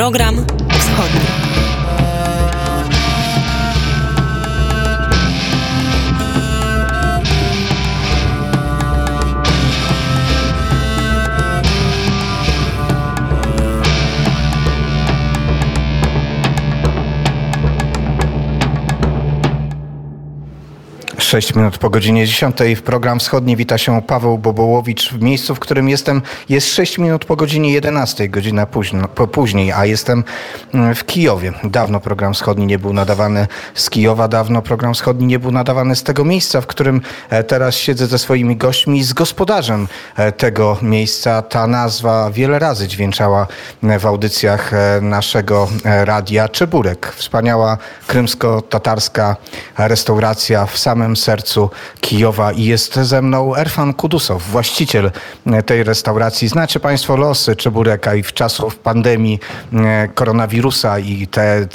Program 0.00 0.46
Wschodni. 0.68 1.39
6 21.30 21.54
minut 21.54 21.78
po 21.78 21.90
godzinie 21.90 22.26
10 22.26 22.56
w 22.76 22.82
program 22.82 23.18
wschodni 23.18 23.56
wita 23.56 23.78
się 23.78 24.02
Paweł 24.02 24.38
Bobołowicz 24.38 25.12
w 25.12 25.22
miejscu, 25.22 25.54
w 25.54 25.58
którym 25.58 25.88
jestem. 25.88 26.22
Jest 26.48 26.74
6 26.74 26.98
minut 26.98 27.24
po 27.24 27.36
godzinie 27.36 27.72
11, 27.72 28.28
godzina 28.28 28.66
późno, 28.66 29.08
później, 29.08 29.72
a 29.72 29.86
jestem 29.86 30.24
mm, 30.74 30.94
w 30.94 31.04
Kijowie. 31.04 31.52
Dawno 31.64 32.00
program 32.00 32.34
wschodni 32.34 32.66
nie 32.66 32.78
był 32.78 32.92
nadawany 32.92 33.46
z 33.74 33.90
Kijowa, 33.90 34.28
dawno 34.28 34.62
program 34.62 34.94
wschodni 34.94 35.26
nie 35.26 35.38
był 35.38 35.50
nadawany 35.50 35.96
z 35.96 36.02
tego 36.02 36.24
miejsca, 36.24 36.60
w 36.60 36.66
którym 36.66 37.00
e, 37.28 37.44
teraz 37.44 37.74
siedzę 37.74 38.06
ze 38.06 38.18
swoimi 38.18 38.56
gośćmi, 38.56 39.04
z 39.04 39.12
gospodarzem 39.12 39.88
e, 40.16 40.32
tego 40.32 40.78
miejsca. 40.82 41.42
Ta 41.42 41.66
nazwa 41.66 42.30
wiele 42.30 42.58
razy 42.58 42.88
dźwięczała 42.88 43.46
e, 43.82 43.98
w 43.98 44.06
audycjach 44.06 44.70
naszego 45.02 45.68
radia 45.84 46.48
Czeburek. 46.48 47.12
Wspaniała 47.16 47.78
krymsko-tatarska 48.06 49.36
restauracja 49.78 50.66
w 50.66 50.78
samym 50.78 51.16
sercu 51.20 51.70
Kijowa 52.00 52.52
i 52.52 52.64
jest 52.64 52.94
ze 52.94 53.22
mną 53.22 53.56
Erfan 53.56 53.94
Kudusow, 53.94 54.42
właściciel 54.42 55.10
e, 55.46 55.62
tej 55.62 55.84
restauracji. 55.84 56.48
Znacie 56.48 56.80
Państwo 56.80 57.16
losy 57.16 57.56
Czebureka 57.56 58.14
i 58.14 58.22
w 58.22 58.32
czasów 58.32 58.76
pandemii 58.76 59.40
e, 59.72 60.08
koronawirusa 60.08 60.98
i 60.98 61.26
te 61.26 61.66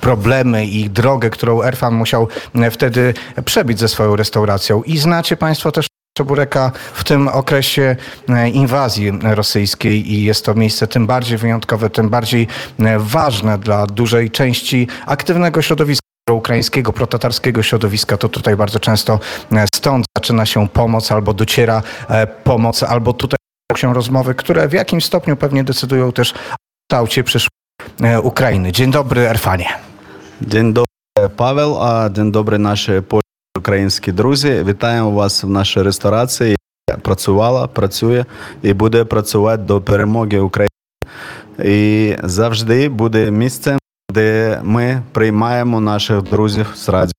problemy 0.00 0.66
i 0.66 0.90
drogę, 0.90 1.30
którą 1.30 1.62
Erfan 1.62 1.94
musiał 1.94 2.28
e, 2.54 2.70
wtedy 2.70 3.14
przebić 3.44 3.78
ze 3.78 3.88
swoją 3.88 4.16
restauracją. 4.16 4.82
I 4.82 4.98
znacie 4.98 5.36
Państwo 5.36 5.72
też 5.72 5.86
Czebureka 6.16 6.72
w 6.94 7.04
tym 7.04 7.28
okresie 7.28 7.96
inwazji 8.52 9.12
rosyjskiej 9.22 10.12
i 10.12 10.24
jest 10.24 10.44
to 10.44 10.54
miejsce 10.54 10.86
tym 10.86 11.06
bardziej 11.06 11.38
wyjątkowe, 11.38 11.90
tym 11.90 12.08
bardziej 12.08 12.48
ważne 12.98 13.58
dla 13.58 13.86
dużej 13.86 14.30
części 14.30 14.88
aktywnego 15.06 15.62
środowiska 15.62 16.05
ukraińskiego, 16.29 16.93
protatarskiego 16.93 17.63
środowiska, 17.63 18.17
to 18.17 18.29
tutaj 18.29 18.55
bardzo 18.55 18.79
często 18.79 19.19
e, 19.51 19.65
stąd 19.75 20.05
zaczyna 20.17 20.45
się 20.45 20.67
pomoc, 20.67 21.11
albo 21.11 21.33
dociera 21.33 21.83
e, 22.09 22.27
pomoc, 22.27 22.83
albo 22.83 23.13
tutaj 23.13 23.37
się 23.77 23.93
rozmowy, 23.93 24.35
które 24.35 24.67
w 24.67 24.73
jakimś 24.73 25.05
stopniu 25.05 25.37
pewnie 25.37 25.63
decydują 25.63 26.11
też 26.11 26.33
o 26.33 26.55
kształcie 26.89 27.23
przyszłej 27.23 27.51
e, 28.01 28.21
Ukrainy. 28.21 28.71
Dzień 28.71 28.91
dobry, 28.91 29.21
Erfanie. 29.21 29.69
Dzień 30.41 30.73
dobry, 30.73 31.29
Paweł, 31.37 31.83
a 31.83 32.09
dzień 32.09 32.31
dobry 32.31 32.59
nasi 32.59 32.91
українські 33.57 34.11
друзі. 34.11 34.63
Вітаємо 34.67 35.11
вас 35.11 35.43
в 35.43 35.49
нашій 35.49 35.81
ресторації. 35.81 36.57
Працювала, 37.01 37.67
працює 37.67 38.25
і 38.61 38.73
буде 38.73 39.05
працювати 39.05 39.63
до 39.63 39.81
перемоги 39.81 40.39
України. 40.39 40.69
І 41.63 42.15
завжди 42.23 42.89
буде 42.89 43.31
місцем 43.31 43.79
kiedy 44.16 44.58
my 44.62 45.02
przyjmujemy 45.12 45.80
naszych 45.80 46.22
drużów 46.22 46.78
z 46.78 46.88
Radzie. 46.88 47.12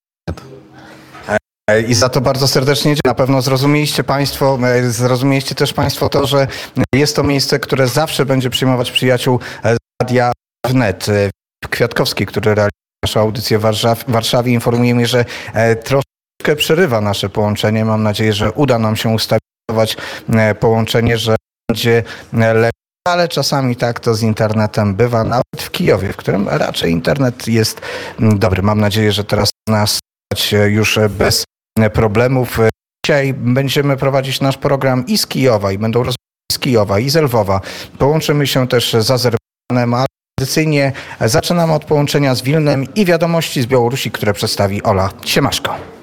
I 1.87 1.93
za 1.93 2.09
to 2.09 2.21
bardzo 2.21 2.47
serdecznie 2.47 2.83
dziękuję. 2.83 3.01
Na 3.05 3.13
pewno 3.13 3.41
zrozumieliście 3.41 4.03
Państwo, 4.03 4.59
e, 4.63 4.91
zrozumieliście 4.91 5.55
też 5.55 5.73
Państwo 5.73 6.09
to, 6.09 6.27
że 6.27 6.47
jest 6.95 7.15
to 7.15 7.23
miejsce, 7.23 7.59
które 7.59 7.87
zawsze 7.87 8.25
będzie 8.25 8.49
przyjmować 8.49 8.91
przyjaciół 8.91 9.39
e, 9.63 9.77
Radia 10.01 10.31
Wnet. 10.67 11.09
E, 11.09 11.29
Kwiatkowski, 11.69 12.25
który 12.25 12.55
realizuje 12.55 12.71
naszą 13.05 13.19
audycję 13.19 13.59
w 13.59 13.61
Warszawie, 14.07 14.53
informuje 14.53 14.95
mnie, 14.95 15.07
że 15.07 15.25
troszkę 15.83 16.55
przerywa 16.55 17.01
nasze 17.01 17.29
połączenie. 17.29 17.85
Mam 17.85 18.03
nadzieję, 18.03 18.33
że 18.33 18.51
uda 18.51 18.79
nam 18.79 18.95
się 18.95 19.09
ustabilizować 19.09 19.97
połączenie, 20.59 21.17
że 21.17 21.35
będzie 21.69 22.03
lepiej 22.33 22.86
ale 23.07 23.27
czasami 23.27 23.75
tak 23.75 23.99
to 23.99 24.15
z 24.15 24.21
internetem 24.21 24.95
bywa, 24.95 25.23
nawet 25.23 25.61
w 25.61 25.71
Kijowie, 25.71 26.13
w 26.13 26.17
którym 26.17 26.49
raczej 26.49 26.91
internet 26.91 27.47
jest 27.47 27.81
mm, 28.19 28.39
dobry. 28.39 28.61
Mam 28.61 28.79
nadzieję, 28.79 29.11
że 29.11 29.23
teraz 29.23 29.49
nas 29.69 29.99
już 30.67 30.99
bez 31.09 31.43
problemów. 31.93 32.59
Dzisiaj 33.05 33.33
będziemy 33.33 33.97
prowadzić 33.97 34.41
nasz 34.41 34.57
program 34.57 35.05
i 35.05 35.17
z 35.17 35.27
Kijowa, 35.27 35.71
i 35.71 35.77
będą 35.77 35.99
rozmawiać 35.99 36.17
z 36.51 36.59
Kijowa, 36.59 36.99
i 36.99 37.09
z 37.09 37.15
Lwowa. 37.15 37.61
Połączymy 37.97 38.47
się 38.47 38.67
też 38.67 38.93
z 38.93 39.11
Azerbejdżanem, 39.11 39.93
ale 39.93 40.05
tradycyjnie 40.39 40.91
zaczynamy 41.21 41.73
od 41.73 41.85
połączenia 41.85 42.35
z 42.35 42.41
Wilnem 42.41 42.93
i 42.95 43.05
wiadomości 43.05 43.61
z 43.61 43.65
Białorusi, 43.65 44.11
które 44.11 44.33
przedstawi 44.33 44.83
Ola 44.83 45.09
Siemaszko. 45.25 45.96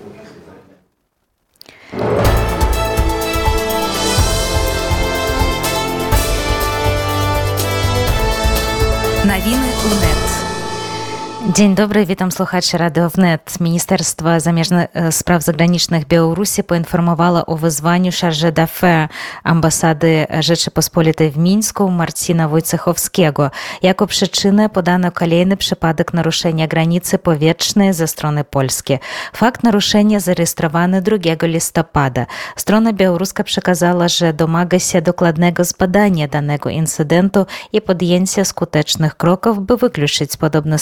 Dzień 11.53 11.75
dobry, 11.75 12.07
witam 12.07 12.33
słuchaczy 12.33 12.79
Radio 12.79 13.11
Wnet. 13.11 13.61
Ministerstwo 13.61 14.41
Zamierznych 14.41 14.89
Spraw 15.11 15.43
Zagranicznych 15.43 16.05
Białorusi 16.05 16.65
poinformowało 16.65 17.47
o 17.47 17.57
wezwaniu 17.57 18.13
charge 18.21 18.53
d'affaires 18.53 19.09
ambasady 19.43 20.27
Rzeczypospolitej 20.41 21.31
w 21.31 21.39
Mińsku 21.39 21.91
Marcina 21.91 22.49
Wojciechowskiego. 22.49 23.51
Jako 23.83 24.07
przyczynę 24.07 24.69
podano 24.69 25.13
kolejny 25.13 25.57
przypadek 25.57 26.15
naruszenia 26.15 26.67
granicy 26.67 27.19
powietrznej 27.19 27.93
ze 27.93 28.07
strony 28.07 28.45
polskiej. 28.45 28.99
Fakt 29.37 29.63
naruszenia 29.63 30.21
zarejestrowany 30.21 31.03
2 31.03 31.17
listopada. 31.43 32.27
Strona 32.57 32.93
białoruska 32.93 33.45
przekazała, 33.45 34.09
że 34.09 34.33
domaga 34.33 34.79
się 34.79 35.03
dokładnego 35.03 35.65
zbadania 35.65 36.29
danego 36.29 36.71
incydentu 36.71 37.47
i 37.73 37.81
podjęcia 37.81 38.45
skutecznych 38.45 39.17
kroków, 39.17 39.67
by 39.67 39.77
wykluczyć 39.77 40.37
podobne 40.37 40.79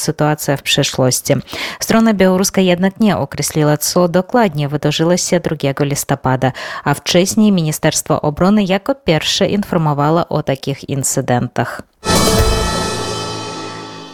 w 0.57 0.63
przyszłości. 0.63 1.35
Strona 1.81 2.15
białoruska 2.15 2.61
jednak 2.61 3.01
nie 3.01 3.17
określiła, 3.17 3.77
co 3.77 4.09
dokładnie 4.09 4.69
wydarzyło 4.69 5.17
się 5.17 5.41
2 5.41 5.85
listopada, 5.85 6.53
a 6.85 6.95
wcześniej 6.95 7.53
Ministerstwo 7.53 8.21
Obrony 8.21 8.65
jako 8.65 8.95
pierwsze 8.95 9.47
informowało 9.47 10.29
o 10.29 10.43
takich 10.43 10.89
incydentach 10.89 11.83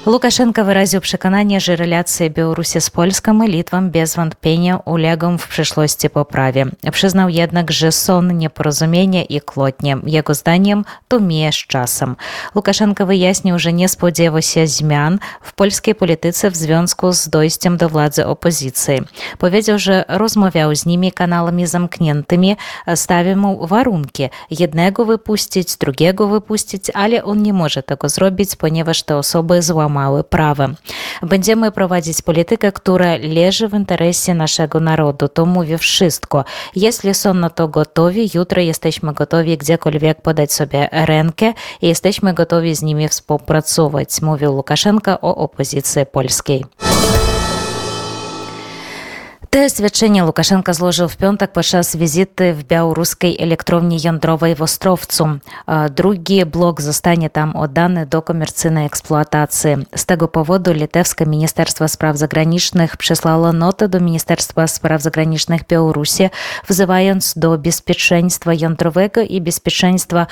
Лукашенко 0.08 0.66
выразіў 0.68 1.00
пракананне 1.00 1.64
że 1.64 1.80
рэляцыі 1.80 2.28
беларусі 2.28 2.84
з 2.84 2.92
польскам 2.92 3.40
і 3.40 3.48
літвам 3.48 3.88
без 3.88 4.20
вантпення 4.20 4.84
улегам 4.84 5.40
в 5.40 5.48
прышлосці 5.48 6.12
поправе 6.12 6.76
прызнаў 6.84 7.32
jednak 7.32 7.72
że 7.72 7.88
сон 7.96 8.28
непаразумення 8.28 9.24
і 9.24 9.40
клотня 9.40 10.04
яго 10.04 10.36
зданнем 10.36 10.84
тумее 11.08 11.56
з 11.56 11.64
часам 11.72 12.18
лукашенко 12.52 13.08
выясніў 13.08 13.56
że 13.64 13.72
не 13.72 13.88
спадзевася 13.88 14.68
змян 14.68 15.24
в 15.40 15.56
польскай 15.56 15.96
палітыцы 15.96 16.52
в 16.52 16.56
звёнку 16.60 17.16
з 17.16 17.32
дойсцем 17.32 17.80
да 17.80 17.88
владzy 17.88 18.28
опозіцыі 18.28 19.08
powiedział 19.40 19.80
że 19.80 20.04
rozmawiał 20.12 20.76
z 20.76 20.86
nimi 20.86 21.16
kanałami 21.16 21.64
zamkniętymi 21.64 22.58
stawił 22.96 23.38
mu 23.38 23.68
warunki 23.68 24.30
jednego 24.50 25.06
wypuścić 25.06 25.78
drugiego 25.78 26.28
wypuścić 26.28 26.92
ale 26.94 27.24
on 27.24 27.42
nie 27.42 27.54
może 27.54 27.84
tego 27.84 28.10
zrobić 28.10 28.56
ponieważ 28.56 29.04
te 29.04 29.16
osoby 29.18 29.62
złamały 29.62 29.94
mały 29.99 30.25
prawa. 30.25 30.69
Będziemy 31.23 31.73
prowadzić 31.73 32.23
politykę, 32.23 32.73
która 32.73 33.17
leży 33.17 33.69
w 33.69 33.75
interesie 33.75 34.35
naszego 34.35 34.81
narodu. 34.81 35.29
To 35.29 35.47
mówię 35.47 35.79
wszystko. 35.79 36.45
Jeśli 36.77 37.15
są 37.15 37.35
na 37.35 37.51
to 37.51 37.69
gotowi, 37.69 38.31
jutro 38.35 38.61
jesteśmy 38.63 39.13
gotowi 39.13 39.57
gdziekolwiek 39.57 40.23
podać 40.23 40.53
sobie 40.53 40.89
rękę 40.93 41.53
i 41.83 41.89
jesteśmy 41.89 42.35
gotowi 42.35 42.75
z 42.75 42.83
nimi 42.83 43.09
współpracować, 43.09 44.23
mówił 44.23 44.55
Łukaszenka 44.55 45.21
o 45.21 45.37
opozycji 45.37 46.07
polskiej. 46.07 46.65
Te 49.54 49.70
свячэнне 49.70 50.26
Лукашенко 50.26 50.74
зложыў 50.74 51.06
в 51.06 51.14
пёнтак 51.14 51.54
падчас 51.54 51.94
візіты 51.94 52.58
в 52.58 52.66
беларускай 52.66 53.38
электроўні 53.38 54.02
яндровай 54.02 54.58
в 54.58 54.66
Острowcu. 54.66 55.46
Другі 55.94 56.44
блок 56.44 56.82
zostanie 56.82 57.30
tam 57.30 57.56
oddany 57.56 58.06
do 58.06 58.22
komercyjnej 58.22 58.86
eksploatacji. 58.86 59.78
Z 59.96 60.06
tego 60.06 60.28
powodu 60.28 60.74
litewskie 60.74 61.26
Ministerstwo 61.26 61.88
Spraw 61.88 62.18
Zagranicznych 62.18 62.98
przesłało 62.98 63.54
notę 63.54 63.90
do 63.90 64.00
Ministerstwa 64.00 64.68
Spraw 64.68 65.02
Zagranicznych 65.02 65.68
Białorusi, 65.68 66.30
wzywając 66.68 67.34
do 67.38 67.58
bezpieczeństwa 67.58 68.54
jądrowego 68.54 69.22
i 69.22 69.42
bezpieczeństwa 69.42 70.28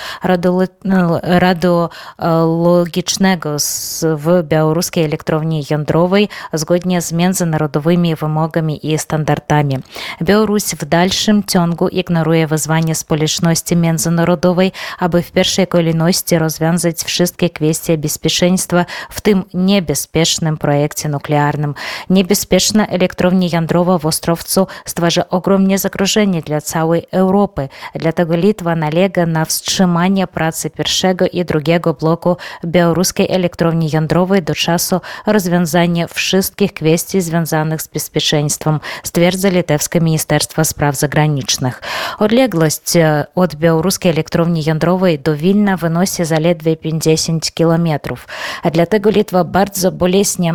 radiologicznego 1.24 3.56
w 4.02 4.44
białoruskiej 4.44 5.06
elektrowni 5.06 5.64
jądrowej 5.70 6.30
zgodnie 6.54 7.02
z 7.02 7.12
międzynarodowymi 7.12 8.16
wymogami 8.16 8.88
i 8.88 8.92
стандартамі 9.07 9.87
Беларусь 10.19 10.75
в 10.75 10.83
дальшым 10.83 11.47
цёнгу 11.47 11.87
ігнаруе 11.87 12.51
вызванне 12.51 12.99
спалічнасці 12.99 13.79
мензанарадовай 13.79 14.75
абы 14.99 15.23
в 15.23 15.31
першай 15.31 15.71
коліннасці 15.71 16.39
развязать 16.43 17.05
вшистки 17.07 17.49
квести 17.49 17.95
беспячэнства 17.95 18.87
в 19.09 19.23
тым 19.23 19.47
небяспечным 19.53 20.57
проекте 20.57 21.09
нуклеарным. 21.09 21.77
Небеспешно 22.09 22.87
электровні 22.91 23.49
яндрова 23.49 23.97
востровцу 23.97 24.69
стважа 24.85 25.23
огромне 25.23 25.79
закружэнне 25.79 26.43
для 26.43 26.61
целой 26.61 27.07
Европы, 27.13 27.71
для 27.95 28.13
того 28.13 28.35
литва 28.35 28.75
налега 28.75 29.27
на 29.27 29.45
встрыманне 29.45 30.27
працы 30.27 30.69
першага 30.69 31.25
и 31.25 31.45
другого 31.45 31.93
блоку 31.93 32.39
беларускай 32.63 33.27
электровні 33.31 33.89
яндровай 33.89 34.41
до 34.41 34.55
часу 34.55 35.03
развязания 35.25 36.09
вшистких 36.11 36.73
квести, 36.75 37.21
связанных 37.21 37.81
с 37.81 37.91
bezpieczeństwem. 37.93 38.81
Stwierdza 39.03 39.49
litewskie 39.49 40.01
Ministerstwo 40.01 40.65
Spraw 40.65 40.97
Zagranicznych. 40.97 41.83
Odległość 42.19 42.93
od 43.35 43.55
białoruskiej 43.55 44.13
elektrowni 44.13 44.65
jądrowej 44.65 45.19
do 45.19 45.37
Wilna 45.37 45.77
wynosi 45.77 46.25
zaledwie 46.25 46.77
50 46.77 47.55
kilometrów, 47.55 48.29
a 48.63 48.71
dlatego 48.71 49.11
Litwa 49.11 49.45
bardzo 49.45 49.93
boleśnie 49.93 50.55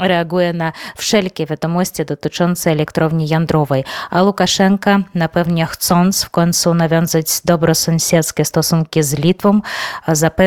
reaguje 0.00 0.52
na 0.52 0.72
wszelkie 0.96 1.46
wiadomości 1.46 2.04
dotyczące 2.04 2.70
elektrowni 2.70 3.28
jądrowej, 3.28 3.84
a 4.10 4.22
Łukaszenka 4.22 4.98
na 5.14 5.28
pewnie 5.28 5.66
chcąc 5.66 6.24
w 6.24 6.30
końcu 6.30 6.74
nawiązać 6.74 7.26
dobrosąsiedzkie 7.44 8.44
stosunki 8.44 9.02
z 9.02 9.18
Litwą, 9.18 9.60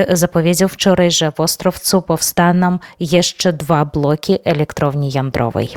zapowiedział 0.10 0.70
wczoraj, 0.70 1.12
że 1.12 1.32
w 1.32 1.40
Ostrowcu 1.40 2.02
powstaną 2.02 2.78
jeszcze 3.00 3.54
dwa 3.54 3.86
bloki 3.86 4.38
elektrowni 4.44 5.12
jądrowej. 5.14 5.70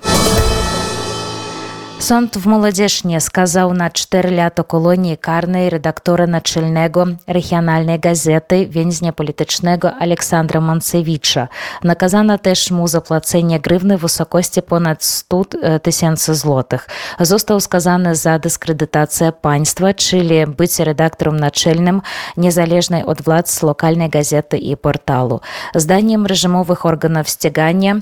Sąd 2.03 2.37
w 2.37 2.45
Молодежnie 2.45 3.21
skazał 3.21 3.73
na 3.73 3.89
4 3.89 4.31
lata 4.31 4.63
kolonii 4.63 5.17
karnej 5.17 5.69
redaktora 5.69 6.27
naczelnego 6.27 7.05
regionalnej 7.27 7.99
gazety 7.99 8.67
więźnia 8.67 9.13
politycznego 9.13 9.95
Aleksandra 9.95 10.61
Mancewicza. 10.61 11.47
Nakazano 11.83 12.37
też 12.37 12.71
mu 12.71 12.87
zapłacenie 12.87 13.59
grzywny 13.59 13.97
w 13.97 14.01
wysokości 14.01 14.61
ponad 14.61 15.03
100 15.03 15.45
tysięcy 15.81 16.35
złotych. 16.35 16.87
Został 17.19 17.59
skazany 17.59 18.15
za 18.15 18.39
dyskredytację 18.39 19.31
państwa, 19.31 19.93
czyli 19.93 20.47
bycie 20.47 20.83
redaktorem 20.83 21.39
naczelnym 21.39 22.01
niezależnej 22.37 23.05
od 23.05 23.21
władz 23.21 23.63
lokalnej 23.63 24.09
gazety 24.09 24.57
i 24.57 24.77
portalu. 24.77 25.39
Zdaniem 25.75 26.25
reżimowych 26.25 26.85
organów 26.85 27.27
ścigania 27.27 27.95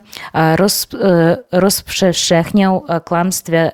roz, 0.55 0.87
rozprzestrzeniał 1.51 2.83
kłamstwie 3.05 3.71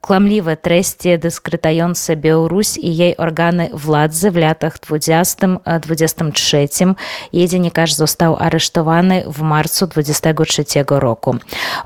kłamliwe 0.00 0.56
treści 0.56 1.18
dyskredytujące 1.18 2.16
Białoruś 2.16 2.76
i 2.76 2.96
jej 2.96 3.16
organy 3.16 3.70
władzy 3.72 4.30
w 4.30 4.36
latach 4.36 4.78
20-23. 4.78 6.94
Jej 7.32 7.48
dziennikarz 7.48 7.94
został 7.94 8.36
aresztowany 8.36 9.22
w 9.26 9.40
marcu 9.40 9.86
23 9.86 10.64
roku. 10.88 11.36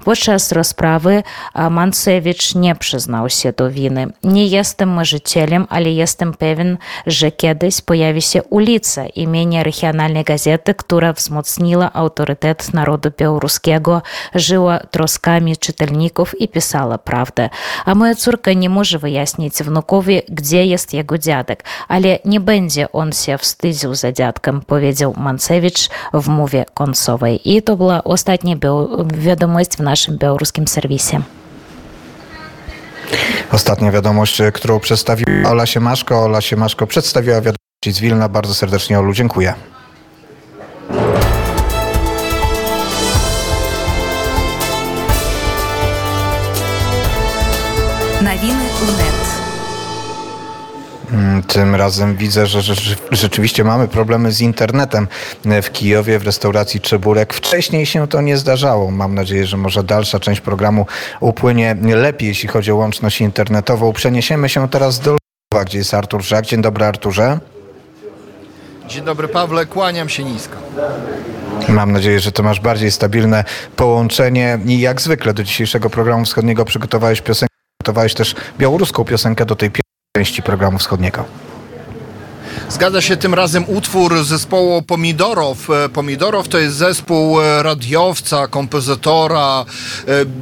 Podczas 0.05 0.53
rozprawy 0.53 1.23
Mancewicz 1.71 2.55
nie 2.55 2.75
przyznał 2.75 3.29
się 3.29 3.53
do 3.53 3.71
winy. 3.71 4.07
Nie 4.25 4.47
jestem 4.47 4.89
marzycielem, 4.89 5.67
ale 5.71 5.91
jestem 5.91 6.35
pewien, 6.35 6.79
że 7.07 7.33
kiedyś 7.33 7.81
pojawi 7.81 8.23
się 8.23 8.43
ulica 8.43 9.07
imienia 9.07 9.63
regionalnej 9.63 10.25
gazety, 10.25 10.75
która 10.75 11.13
wzmocniła 11.13 11.93
autorytet 11.93 12.75
narodu 12.75 13.11
białoruskiego, 13.19 14.03
żyła 14.35 14.79
troskami 14.79 15.57
czytelników 15.57 16.41
i 16.41 16.49
pisała 16.73 16.99
prawdę. 16.99 17.51
A 17.85 17.95
moja 17.95 18.15
córka 18.15 18.53
nie 18.53 18.69
może 18.69 18.99
wyjaśnić 18.99 19.55
wnukowi, 19.55 20.23
gdzie 20.29 20.67
jest 20.67 20.95
jego 20.95 21.19
dziadek, 21.19 21.65
ale 21.89 22.19
nie 22.25 22.41
będzie 22.41 22.93
on 22.93 23.13
się 23.13 23.39
wstydził 23.39 23.95
za 23.95 24.13
dziadkiem, 24.13 24.61
powiedział 24.61 25.15
Mancewicz 25.17 25.89
w 26.15 26.29
mowie 26.29 26.65
końcowej. 26.75 27.41
I 27.45 27.63
to 27.63 27.77
była 27.77 28.05
ostatnia 28.05 28.57
wiadomość 29.15 29.71
w 29.77 29.81
naszym 29.81 30.19
białoruskim 30.19 30.69
serwisie. 30.69 31.17
Ostatnia 33.53 33.93
wiadomość, 33.93 34.43
którą 34.53 34.81
przedstawiła 34.81 35.51
Ola 35.51 35.67
Siemaszko. 35.67 36.25
Ola 36.25 36.41
Siemaszko 36.41 36.87
przedstawiła 36.87 37.37
wiadomości 37.37 37.93
z 37.93 38.01
Wilna. 38.01 38.29
Bardzo 38.29 38.55
serdecznie 38.55 38.99
Olu 38.99 39.13
dziękuję. 39.13 39.55
Tym 51.47 51.75
razem 51.75 52.17
widzę, 52.17 52.47
że 52.47 52.75
rzeczywiście 53.11 53.65
mamy 53.65 53.89
problemy 53.89 54.33
z 54.33 54.41
internetem 54.41 55.09
w 55.63 55.71
Kijowie, 55.73 56.19
w 56.19 56.23
restauracji 56.23 56.81
Czeburek. 56.81 57.35
Wcześniej 57.35 57.87
się 57.87 58.09
to 58.09 58.21
nie 58.21 58.37
zdarzało. 58.37 58.91
Mam 58.91 59.15
nadzieję, 59.15 59.47
że 59.47 59.57
może 59.57 59.85
dalsza 59.85 60.21
część 60.21 60.41
programu 60.41 60.87
upłynie 61.21 61.77
lepiej, 61.83 62.29
jeśli 62.29 62.49
chodzi 62.49 62.73
o 62.73 62.77
łączność 62.77 63.21
internetową. 63.21 63.93
Przeniesiemy 63.93 64.49
się 64.49 64.69
teraz 64.69 65.01
do 65.01 65.17
Lwowa, 65.53 65.65
gdzie 65.65 65.79
jest 65.79 65.95
Artur 65.95 66.23
Żak. 66.23 66.47
Dzień 66.47 66.63
dobry, 66.63 66.85
Arturze. 66.85 67.39
Dzień 68.89 69.05
dobry, 69.05 69.29
Pawle. 69.29 69.67
Kłaniam 69.67 70.09
się 70.09 70.25
nisko. 70.25 70.57
Mam 71.69 71.93
nadzieję, 71.93 72.21
że 72.21 72.33
to 72.33 72.43
masz 72.43 72.61
bardziej 72.61 72.91
stabilne 72.91 73.45
połączenie 73.77 74.59
i 74.67 74.81
jak 74.81 75.01
zwykle 75.01 75.35
do 75.35 75.45
dzisiejszego 75.45 75.91
programu 75.91 76.25
wschodniego 76.25 76.65
przygotowałeś 76.65 77.21
piosenkę, 77.21 77.55
przygotowałeś 77.81 78.15
też 78.15 78.35
białoruską 78.59 79.05
piosenkę 79.05 79.47
do 79.47 79.57
tej 79.57 79.71
pierwszej 79.71 79.82
części 80.17 80.43
programu 80.43 80.79
wschodniego. 80.79 81.25
Zgadza 82.69 83.01
się 83.01 83.17
tym 83.17 83.35
razem 83.35 83.65
utwór 83.69 84.25
zespołu 84.25 84.83
Pomidorow. 84.83 85.69
Pomidorow 85.93 86.49
to 86.49 86.59
jest 86.59 86.77
zespół 86.77 87.39
radiowca, 87.63 88.47
kompozytora, 88.47 89.65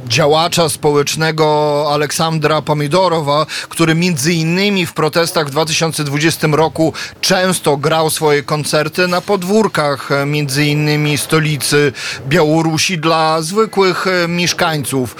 działacza 0.07 0.69
społecznego 0.69 1.87
Aleksandra 1.93 2.61
Pomidorowa, 2.61 3.45
który 3.69 3.95
między 3.95 4.33
innymi 4.33 4.85
w 4.85 4.93
protestach 4.93 5.47
w 5.47 5.51
2020 5.51 6.47
roku 6.47 6.93
często 7.21 7.77
grał 7.77 8.09
swoje 8.09 8.43
koncerty 8.43 9.07
na 9.07 9.21
podwórkach 9.21 10.09
między 10.25 10.65
innymi 10.65 11.17
stolicy 11.17 11.93
Białorusi 12.27 12.97
dla 12.97 13.41
zwykłych 13.41 14.05
mieszkańców. 14.27 15.15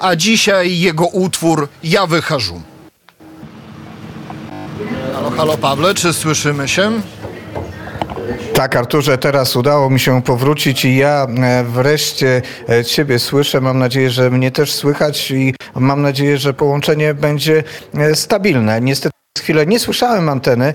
A 0.00 0.16
dzisiaj 0.16 0.78
jego 0.78 1.06
utwór 1.06 1.68
Ja 1.84 2.06
wychażu. 2.06 2.73
Halo, 5.14 5.30
halo 5.30 5.58
Pawle, 5.58 5.94
czy 5.94 6.12
słyszymy 6.12 6.68
się? 6.68 6.92
Tak, 8.54 8.76
Arturze, 8.76 9.18
teraz 9.18 9.56
udało 9.56 9.90
mi 9.90 10.00
się 10.00 10.22
powrócić 10.22 10.84
i 10.84 10.96
ja 10.96 11.26
wreszcie 11.64 12.42
Ciebie 12.86 13.18
słyszę. 13.18 13.60
Mam 13.60 13.78
nadzieję, 13.78 14.10
że 14.10 14.30
mnie 14.30 14.50
też 14.50 14.72
słychać 14.72 15.30
i 15.30 15.54
mam 15.74 16.02
nadzieję, 16.02 16.38
że 16.38 16.54
połączenie 16.54 17.14
będzie 17.14 17.62
stabilne. 18.14 18.80
Niestety 18.80 19.14
chwilę 19.38 19.66
nie 19.66 19.78
słyszałem 19.78 20.28
anteny. 20.28 20.74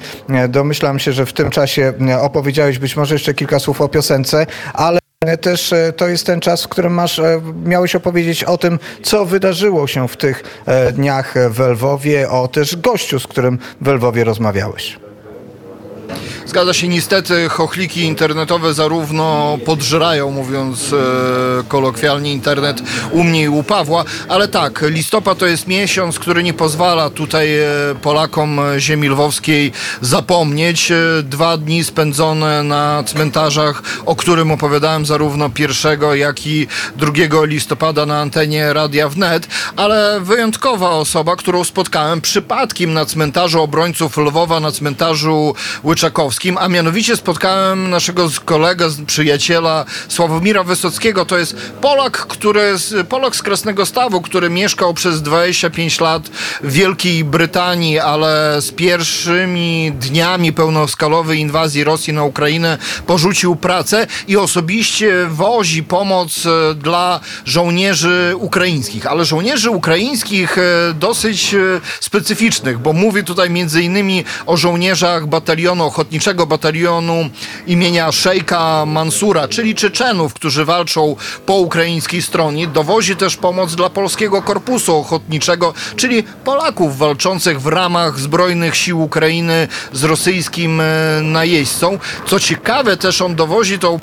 Domyślam 0.49 0.99
się, 0.99 1.13
że 1.13 1.25
w 1.25 1.33
tym 1.33 1.49
czasie 1.49 1.93
opowiedziałeś 2.21 2.79
być 2.79 2.95
może 2.95 3.15
jeszcze 3.15 3.33
kilka 3.33 3.59
słów 3.59 3.81
o 3.81 3.89
piosence, 3.89 4.45
ale 4.73 4.99
też 5.41 5.73
to 5.97 6.07
jest 6.07 6.25
ten 6.25 6.39
czas, 6.39 6.63
w 6.63 6.67
którym 6.67 6.93
masz, 6.93 7.21
miałeś 7.65 7.95
opowiedzieć 7.95 8.43
o 8.43 8.57
tym, 8.57 8.79
co 9.03 9.25
wydarzyło 9.25 9.87
się 9.87 10.07
w 10.07 10.17
tych 10.17 10.63
dniach 10.93 11.33
w 11.49 11.59
Lwowie, 11.59 12.29
o 12.29 12.47
też 12.47 12.75
gościu, 12.75 13.19
z 13.19 13.27
którym 13.27 13.59
w 13.81 13.87
Lwowie 13.87 14.23
rozmawiałeś. 14.23 14.99
Zgadza 16.49 16.73
się, 16.73 16.87
niestety 16.87 17.49
chochliki 17.49 18.01
internetowe 18.01 18.73
zarówno 18.73 19.57
podżerają, 19.65 20.31
mówiąc 20.31 20.93
e, 20.93 20.97
kolokwialnie, 21.67 22.33
internet 22.33 22.81
u 23.11 23.23
mnie 23.23 23.43
i 23.43 23.49
u 23.49 23.63
Pawła, 23.63 24.03
ale 24.27 24.47
tak, 24.47 24.81
listopad 24.87 25.37
to 25.37 25.45
jest 25.45 25.67
miesiąc, 25.67 26.19
który 26.19 26.43
nie 26.43 26.53
pozwala 26.53 27.09
tutaj 27.09 27.59
e, 27.59 27.65
Polakom 28.01 28.59
ziemi 28.77 29.09
lwowskiej 29.09 29.71
zapomnieć. 30.01 30.91
E, 30.91 30.95
dwa 31.23 31.57
dni 31.57 31.83
spędzone 31.83 32.63
na 32.63 33.03
cmentarzach, 33.03 33.83
o 34.05 34.15
którym 34.15 34.51
opowiadałem 34.51 35.05
zarówno 35.05 35.49
1, 35.59 35.99
jak 36.13 36.47
i 36.47 36.67
2 36.95 37.11
listopada 37.43 38.05
na 38.05 38.21
antenie 38.21 38.73
Radia 38.73 39.09
Wnet, 39.09 39.47
ale 39.75 40.19
wyjątkowa 40.21 40.89
osoba, 40.89 41.35
którą 41.35 41.63
spotkałem 41.63 42.21
przypadkiem 42.21 42.93
na 42.93 43.05
cmentarzu 43.05 43.61
obrońców 43.61 44.17
Lwowa, 44.17 44.59
na 44.59 44.71
cmentarzu 44.71 45.55
Łycz 45.83 45.98
Łyczakowskim, 45.99 46.57
a 46.57 46.67
mianowicie 46.67 47.15
spotkałem 47.15 47.89
naszego 47.89 48.29
kolegę, 48.45 48.89
przyjaciela 49.07 49.85
Sławomira 50.07 50.63
Wysockiego. 50.63 51.25
To 51.25 51.37
jest 51.37 51.55
Polak, 51.81 52.17
który, 52.17 52.75
Polak 53.09 53.35
z 53.35 53.43
Krasnego 53.43 53.85
Stawu, 53.85 54.21
który 54.21 54.49
mieszkał 54.49 54.93
przez 54.93 55.21
25 55.21 55.99
lat 55.99 56.27
w 56.63 56.71
Wielkiej 56.71 57.23
Brytanii, 57.23 57.99
ale 57.99 58.61
z 58.61 58.71
pierwszymi 58.71 59.91
dniami 59.91 60.53
pełnoskalowej 60.53 61.39
inwazji 61.39 61.83
Rosji 61.83 62.13
na 62.13 62.23
Ukrainę 62.23 62.77
porzucił 63.07 63.55
pracę 63.55 64.07
i 64.27 64.37
osobiście 64.37 65.27
wozi 65.29 65.83
pomoc 65.83 66.45
e, 66.45 66.73
dla 66.75 67.19
żołnierzy 67.45 68.33
ukraińskich, 68.37 69.05
ale 69.05 69.25
żołnierzy 69.25 69.69
ukraińskich 69.69 70.57
e, 70.57 70.61
dosyć 70.93 71.53
e, 71.53 71.57
specyficznych, 71.99 72.79
bo 72.79 72.93
mówi 72.93 73.23
tutaj 73.23 73.49
między 73.49 73.81
innymi 73.81 74.23
o 74.45 74.57
żołnierzach 74.57 75.27
batalionu, 75.27 75.88
ochotniczego 75.89 76.45
batalionu 76.45 77.29
imienia 77.67 78.11
Szejka 78.11 78.85
Mansura, 78.85 79.47
czyli 79.47 79.75
Czeczenów, 79.75 80.33
którzy 80.33 80.65
walczą 80.65 81.15
po 81.45 81.53
ukraińskiej 81.53 82.21
stronie. 82.21 82.67
Dowozi 82.67 83.15
też 83.15 83.37
pomoc 83.37 83.75
dla 83.75 83.89
polskiego 83.89 84.41
korpusu 84.41 84.97
ochotniczego, 84.97 85.73
czyli 85.95 86.23
Polaków 86.23 86.97
walczących 86.97 87.61
w 87.61 87.67
ramach 87.67 88.19
zbrojnych 88.19 88.75
sił 88.75 89.01
Ukrainy 89.01 89.67
z 89.93 90.03
rosyjskim 90.03 90.81
najeźdźcą. 91.21 91.99
Co 92.25 92.39
ciekawe, 92.39 92.97
też 92.97 93.21
on 93.21 93.35
dowozi 93.35 93.79
tą 93.79 93.99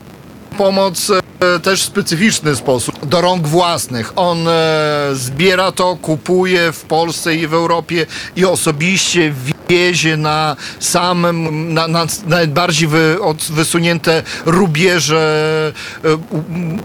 pomoc 0.57 1.11
e, 1.11 1.61
też 1.61 1.83
w 1.83 1.85
specyficzny 1.85 2.57
sposób, 2.57 3.07
do 3.07 3.21
rąk 3.21 3.47
własnych. 3.47 4.13
On 4.17 4.49
e, 4.49 5.11
zbiera 5.13 5.73
to, 5.73 5.97
kupuje 5.97 6.73
w 6.73 6.83
Polsce 6.83 7.35
i 7.35 7.47
w 7.47 7.55
Europie 7.55 8.07
i 8.37 8.45
osobiście 8.45 9.35
wiezie 9.69 10.17
na 10.17 10.57
samym, 10.81 11.75
na, 11.75 11.89
na 11.89 12.07
najbardziej 12.27 12.89
wy, 12.89 13.19
od, 13.23 13.37
wysunięte 13.37 14.23
rubieże 14.47 15.73
e, 16.05 16.19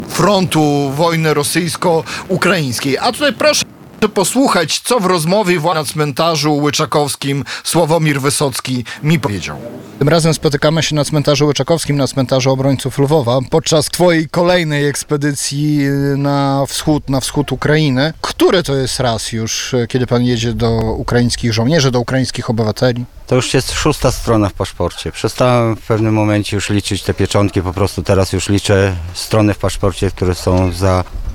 frontu 0.10 0.92
wojny 0.96 1.34
rosyjsko-ukraińskiej. 1.34 2.98
A 2.98 3.12
tutaj 3.12 3.34
proszę 3.34 3.71
posłuchać, 4.10 4.80
co 4.80 5.00
w 5.00 5.06
rozmowie 5.06 5.60
na 5.60 5.84
cmentarzu 5.84 6.56
łyczakowskim 6.56 7.44
Sławomir 7.64 8.22
Wysocki 8.22 8.86
mi 9.04 9.20
powiedział. 9.20 9.58
Tym 10.00 10.10
razem 10.10 10.34
spotykamy 10.34 10.84
się 10.84 10.96
na 10.96 11.06
cmentarzu 11.06 11.48
łyczakowskim, 11.48 11.98
na 11.98 12.08
cmentarzu 12.08 12.52
obrońców 12.52 13.00
Lwowa, 13.00 13.40
podczas 13.50 13.86
twojej 13.86 14.30
kolejnej 14.30 14.88
ekspedycji 14.88 15.80
na 16.18 16.66
wschód, 16.68 17.10
na 17.10 17.20
wschód 17.20 17.52
Ukrainy. 17.52 18.14
Który 18.22 18.64
to 18.64 18.76
jest 18.76 19.00
raz 19.00 19.32
już, 19.32 19.76
kiedy 19.90 20.08
pan 20.08 20.24
jedzie 20.24 20.54
do 20.54 20.72
ukraińskich 20.80 21.54
żołnierzy, 21.54 21.92
do 21.92 22.00
ukraińskich 22.00 22.50
obywateli? 22.50 23.06
To 23.28 23.36
już 23.36 23.54
jest 23.54 23.72
szósta 23.72 24.12
strona 24.12 24.50
w 24.50 24.54
paszporcie. 24.54 25.12
Przestałem 25.12 25.76
w 25.76 25.82
pewnym 25.82 26.14
momencie 26.14 26.58
już 26.58 26.70
liczyć 26.70 27.04
te 27.04 27.14
pieczątki, 27.14 27.62
po 27.62 27.74
prostu 27.74 28.04
teraz 28.04 28.34
już 28.34 28.50
liczę 28.50 28.96
strony 29.14 29.54
w 29.54 29.58
paszporcie, 29.58 30.12
które 30.12 30.36
są 30.36 30.72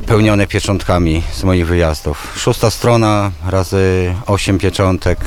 zapełnione 0.01 0.47
pieczątkami 0.47 1.23
z 1.33 1.45
moich 1.45 1.67
wyjazdów. 1.67 2.33
Szósta 2.37 2.71
strona 2.71 3.31
razy 3.47 4.15
osiem 4.27 4.59
pieczątek 4.59 5.19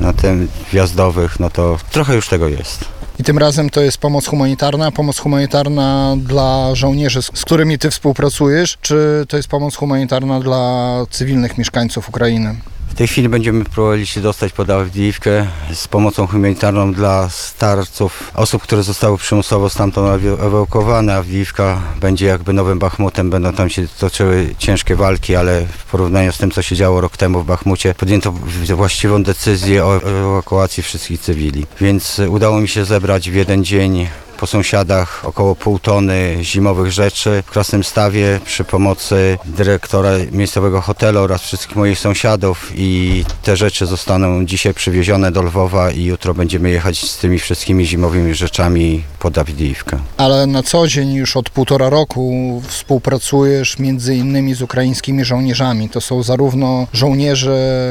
na 0.00 0.12
tym 0.12 0.48
wjazdowych, 0.72 1.40
no 1.40 1.50
to 1.50 1.78
trochę 1.90 2.14
już 2.14 2.28
tego 2.28 2.48
jest. 2.48 2.84
I 3.18 3.24
tym 3.24 3.38
razem 3.38 3.70
to 3.70 3.80
jest 3.80 3.98
pomoc 3.98 4.26
humanitarna, 4.26 4.90
pomoc 4.90 5.18
humanitarna 5.18 6.16
dla 6.18 6.74
żołnierzy, 6.74 7.22
z 7.22 7.44
którymi 7.44 7.78
ty 7.78 7.90
współpracujesz, 7.90 8.78
czy 8.80 9.26
to 9.28 9.36
jest 9.36 9.48
pomoc 9.48 9.76
humanitarna 9.76 10.40
dla 10.40 10.86
cywilnych 11.10 11.58
mieszkańców 11.58 12.08
Ukrainy? 12.08 12.56
W 12.90 12.94
tej 12.94 13.08
chwili 13.08 13.28
będziemy 13.28 13.64
próbowali 13.64 14.06
się 14.06 14.20
dostać 14.20 14.52
pod 14.52 14.70
Awdijiwkę 14.70 15.46
z 15.74 15.88
pomocą 15.88 16.26
humanitarną 16.26 16.92
dla 16.92 17.28
starców, 17.28 18.30
osób, 18.34 18.62
które 18.62 18.82
zostały 18.82 19.18
przymusowo 19.18 19.70
stamtąd 19.70 20.22
ewakuowane. 20.24 21.16
Awdijiwka 21.16 21.80
będzie 22.00 22.26
jakby 22.26 22.52
nowym 22.52 22.78
Bachmutem, 22.78 23.30
będą 23.30 23.52
tam 23.52 23.70
się 23.70 23.88
toczyły 23.88 24.54
ciężkie 24.58 24.96
walki, 24.96 25.36
ale 25.36 25.66
w 25.66 25.84
porównaniu 25.84 26.32
z 26.32 26.38
tym, 26.38 26.50
co 26.50 26.62
się 26.62 26.76
działo 26.76 27.00
rok 27.00 27.16
temu 27.16 27.40
w 27.42 27.46
Bachmucie, 27.46 27.94
podjęto 27.94 28.32
właściwą 28.76 29.22
decyzję 29.22 29.84
o 29.84 29.96
ewakuacji 29.96 30.82
wszystkich 30.82 31.20
cywili. 31.20 31.66
Więc 31.80 32.20
udało 32.28 32.60
mi 32.60 32.68
się 32.68 32.84
zebrać 32.84 33.30
w 33.30 33.34
jeden 33.34 33.64
dzień 33.64 34.08
po 34.40 34.46
sąsiadach 34.46 35.22
około 35.24 35.54
pół 35.54 35.78
tony 35.78 36.36
zimowych 36.42 36.92
rzeczy 36.92 37.42
w 37.46 37.50
Krasnym 37.50 37.84
Stawie 37.84 38.40
przy 38.44 38.64
pomocy 38.64 39.38
dyrektora 39.44 40.10
miejscowego 40.32 40.80
hotelu 40.80 41.20
oraz 41.20 41.42
wszystkich 41.42 41.76
moich 41.76 41.98
sąsiadów 41.98 42.72
i 42.74 43.24
te 43.42 43.56
rzeczy 43.56 43.86
zostaną 43.86 44.44
dzisiaj 44.46 44.74
przywiezione 44.74 45.32
do 45.32 45.42
Lwowa 45.42 45.90
i 45.90 46.04
jutro 46.04 46.34
będziemy 46.34 46.70
jechać 46.70 47.10
z 47.10 47.18
tymi 47.18 47.38
wszystkimi 47.38 47.86
zimowymi 47.86 48.34
rzeczami 48.34 49.02
pod 49.18 49.38
Awdijiwkę. 49.38 49.98
Ale 50.16 50.46
na 50.46 50.62
co 50.62 50.86
dzień 50.86 51.12
już 51.14 51.36
od 51.36 51.50
półtora 51.50 51.90
roku 51.90 52.62
współpracujesz 52.68 53.78
między 53.78 54.16
innymi 54.16 54.54
z 54.54 54.62
ukraińskimi 54.62 55.24
żołnierzami. 55.24 55.88
To 55.88 56.00
są 56.00 56.22
zarówno 56.22 56.86
żołnierze, 56.92 57.82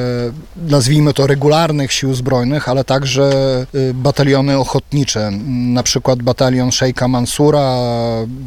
nazwijmy 0.68 1.14
to 1.14 1.28
regularnych 1.28 1.92
sił 1.92 2.14
zbrojnych, 2.14 2.70
ale 2.70 2.84
także 2.84 3.32
y, 3.76 3.94
bataliony 3.94 4.58
ochotnicze, 4.58 5.32
na 5.48 5.84
przykład 5.84 6.24
batalion 6.24 6.39
batalion 6.40 6.72
Szejka 6.72 7.08
Mansura, 7.08 7.78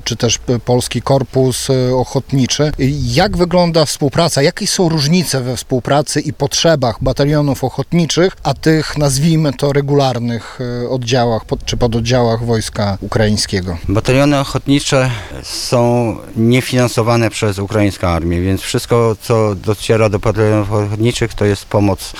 czy 0.04 0.16
też 0.16 0.38
Polski 0.64 1.02
Korpus 1.02 1.68
Ochotniczy. 1.96 2.72
Jak 3.02 3.36
wygląda 3.36 3.84
współpraca? 3.84 4.42
Jakie 4.42 4.66
są 4.66 4.88
różnice 4.88 5.40
we 5.40 5.56
współpracy 5.56 6.20
i 6.20 6.32
potrzebach 6.32 6.96
batalionów 7.00 7.64
ochotniczych, 7.64 8.36
a 8.42 8.54
tych, 8.54 8.98
nazwijmy 8.98 9.52
to, 9.52 9.72
regularnych 9.72 10.58
e, 10.84 10.88
oddziałach 10.88 11.42
czy 11.64 11.76
pododdziałach 11.76 12.44
wojska 12.44 12.98
ukraińskiego? 13.00 13.78
Bataliony 13.88 14.40
ochotnicze 14.40 15.10
są 15.42 16.16
niefinansowane 16.36 17.30
przez 17.30 17.58
ukraińską 17.58 18.08
armię, 18.08 18.40
więc 18.40 18.60
wszystko, 18.60 19.16
co 19.22 19.54
dociera 19.54 20.08
do 20.08 20.18
batalionów 20.18 20.72
ochotniczych, 20.72 21.34
to 21.34 21.44
jest 21.44 21.64
pomoc 21.64 22.12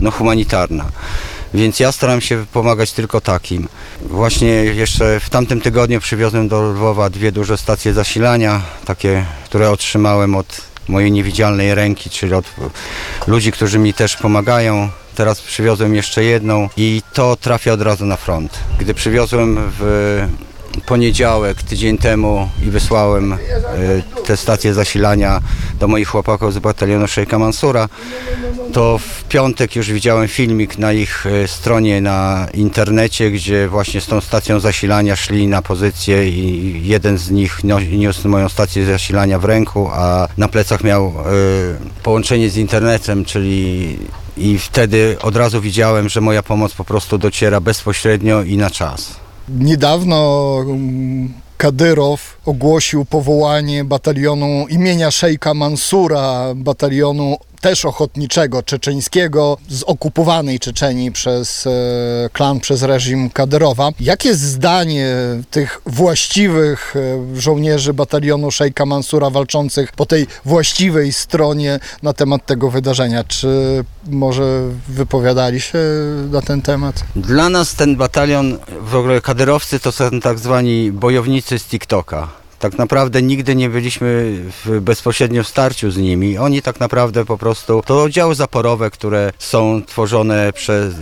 no, 0.00 0.10
humanitarna 0.10 0.84
więc 1.54 1.80
ja 1.80 1.92
staram 1.92 2.20
się 2.20 2.46
pomagać 2.52 2.92
tylko 2.92 3.20
takim. 3.20 3.68
Właśnie 4.00 4.48
jeszcze 4.48 5.20
w 5.20 5.30
tamtym 5.30 5.60
tygodniu 5.60 6.00
przywiozłem 6.00 6.48
do 6.48 6.62
Lwowa 6.62 7.10
dwie 7.10 7.32
duże 7.32 7.58
stacje 7.58 7.92
zasilania, 7.92 8.62
takie, 8.84 9.24
które 9.44 9.70
otrzymałem 9.70 10.34
od 10.34 10.60
mojej 10.88 11.12
niewidzialnej 11.12 11.74
ręki, 11.74 12.10
czyli 12.10 12.34
od 12.34 12.44
ludzi, 13.26 13.52
którzy 13.52 13.78
mi 13.78 13.94
też 13.94 14.16
pomagają. 14.16 14.88
Teraz 15.14 15.40
przywiozłem 15.40 15.94
jeszcze 15.94 16.24
jedną 16.24 16.68
i 16.76 17.02
to 17.12 17.36
trafia 17.36 17.72
od 17.72 17.82
razu 17.82 18.06
na 18.06 18.16
front. 18.16 18.58
Gdy 18.78 18.94
przywiozłem 18.94 19.58
w 19.78 20.26
poniedziałek, 20.86 21.62
tydzień 21.62 21.98
temu 21.98 22.48
i 22.66 22.70
wysłałem 22.70 23.32
e, 23.32 23.38
te 24.26 24.36
stacje 24.36 24.74
zasilania 24.74 25.40
do 25.80 25.88
moich 25.88 26.08
chłopaków 26.08 26.54
z 26.54 26.58
batalionu 26.58 27.08
Szejka 27.08 27.38
Mansura, 27.38 27.88
to 28.72 28.98
w 28.98 29.24
piątek 29.24 29.76
już 29.76 29.92
widziałem 29.92 30.28
filmik 30.28 30.78
na 30.78 30.92
ich 30.92 31.26
e, 31.26 31.48
stronie 31.48 32.00
na 32.00 32.46
internecie, 32.54 33.30
gdzie 33.30 33.68
właśnie 33.68 34.00
z 34.00 34.06
tą 34.06 34.20
stacją 34.20 34.60
zasilania 34.60 35.16
szli 35.16 35.46
na 35.46 35.62
pozycję 35.62 36.28
i 36.28 36.80
jeden 36.86 37.18
z 37.18 37.30
nich 37.30 37.60
niósł 37.92 38.28
moją 38.28 38.48
stację 38.48 38.86
zasilania 38.86 39.38
w 39.38 39.44
ręku, 39.44 39.90
a 39.92 40.28
na 40.36 40.48
plecach 40.48 40.84
miał 40.84 41.06
y, 41.06 41.12
połączenie 42.02 42.50
z 42.50 42.56
internetem, 42.56 43.24
czyli 43.24 43.98
i 44.36 44.58
wtedy 44.58 45.16
od 45.22 45.36
razu 45.36 45.60
widziałem, 45.60 46.08
że 46.08 46.20
moja 46.20 46.42
pomoc 46.42 46.74
po 46.74 46.84
prostu 46.84 47.18
dociera 47.18 47.60
bezpośrednio 47.60 48.42
i 48.42 48.56
na 48.56 48.70
czas. 48.70 49.23
Недавно 49.46 51.30
Кадыров 51.56 52.33
ogłosił 52.46 53.04
powołanie 53.04 53.84
batalionu 53.84 54.66
imienia 54.68 55.10
Szejka 55.10 55.54
Mansura, 55.54 56.54
batalionu 56.54 57.36
też 57.64 57.84
ochotniczego, 57.84 58.62
czeczeńskiego, 58.62 59.56
z 59.68 59.82
okupowanej 59.82 60.58
Czeczenii 60.58 61.12
przez 61.12 61.66
e, 61.66 61.70
klan, 62.32 62.60
przez 62.60 62.82
reżim 62.82 63.30
Kadyrowa. 63.30 63.90
Jakie 64.00 64.34
zdanie 64.34 65.14
tych 65.50 65.80
właściwych 65.86 66.94
e, 66.96 67.40
żołnierzy 67.40 67.94
batalionu 67.94 68.50
Szejka 68.50 68.86
Mansura 68.86 69.30
walczących 69.30 69.92
po 69.92 70.06
tej 70.06 70.26
właściwej 70.44 71.12
stronie 71.12 71.80
na 72.02 72.12
temat 72.12 72.46
tego 72.46 72.70
wydarzenia? 72.70 73.24
Czy 73.24 73.84
może 74.06 74.68
wypowiadali 74.88 75.60
się 75.60 75.78
na 76.30 76.42
ten 76.42 76.62
temat? 76.62 77.04
Dla 77.16 77.48
nas 77.48 77.74
ten 77.74 77.96
batalion, 77.96 78.58
w 78.80 78.94
ogóle 78.94 79.20
kadyrowcy 79.20 79.80
to 79.80 79.92
są 79.92 80.20
tak 80.20 80.38
zwani 80.38 80.92
bojownicy 80.92 81.58
z 81.58 81.64
TikToka 81.64 82.28
tak 82.64 82.78
naprawdę 82.78 83.22
nigdy 83.22 83.56
nie 83.56 83.70
byliśmy 83.70 84.38
w 84.64 84.80
bezpośrednim 84.80 85.44
starciu 85.44 85.90
z 85.90 85.96
nimi. 85.96 86.38
Oni 86.38 86.62
tak 86.62 86.80
naprawdę 86.80 87.24
po 87.24 87.38
prostu 87.38 87.82
to 87.86 88.02
oddziały 88.02 88.34
zaporowe, 88.34 88.90
które 88.90 89.32
są 89.38 89.82
tworzone 89.86 90.52
przez 90.52 90.94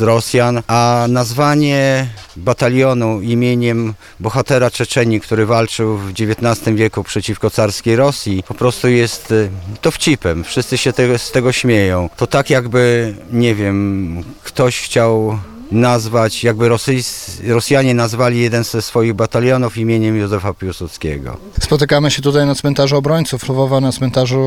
Rosjan, 0.00 0.62
a 0.66 1.06
nazwanie 1.08 2.08
batalionu 2.36 3.20
imieniem 3.20 3.94
bohatera 4.20 4.70
Czeczeni, 4.70 5.20
który 5.20 5.46
walczył 5.46 5.96
w 5.96 6.10
XIX 6.10 6.76
wieku 6.76 7.04
przeciwko 7.04 7.50
carskiej 7.50 7.96
Rosji, 7.96 8.42
po 8.48 8.54
prostu 8.54 8.88
jest 8.88 9.30
y, 9.32 9.50
dowcipem. 9.82 10.44
Wszyscy 10.44 10.78
się 10.78 10.92
z 11.16 11.30
tego 11.32 11.52
śmieją. 11.52 12.10
To 12.16 12.26
tak 12.26 12.50
jakby, 12.50 13.14
nie 13.32 13.54
wiem, 13.54 14.24
ktoś 14.44 14.80
chciał 14.80 15.38
nazwać, 15.70 16.44
jakby 16.44 16.68
Rosys, 16.68 17.40
Rosjanie 17.46 17.94
nazwali 17.94 18.40
jeden 18.40 18.64
ze 18.64 18.82
swoich 18.82 19.14
batalionów 19.14 19.76
imieniem 19.76 20.16
Józefa 20.16 20.54
Piłsudskiego. 20.54 21.36
Spotykamy 21.60 22.10
się 22.10 22.22
tutaj 22.22 22.46
na 22.46 22.54
cmentarzu 22.54 22.96
obrońców 22.96 23.48
Lwowa, 23.48 23.80
na 23.80 23.92
cmentarzu 23.92 24.40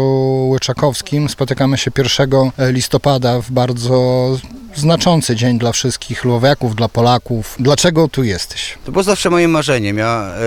Łyczakowskim. 0.51 1.29
Spotykamy 1.29 1.77
się 1.77 1.91
1 1.97 2.29
listopada 2.57 3.41
w 3.41 3.51
bardzo 3.51 4.37
znaczący 4.75 5.35
dzień 5.35 5.59
dla 5.59 5.71
wszystkich 5.71 6.25
Lwowiaków, 6.25 6.75
dla 6.75 6.89
Polaków. 6.89 7.55
Dlaczego 7.59 8.07
tu 8.07 8.23
jesteś? 8.23 8.77
To 8.85 8.91
było 8.91 9.03
zawsze 9.03 9.29
moim 9.29 9.51
marzeniem. 9.51 9.97
Ja 9.97 10.23
e, 10.25 10.41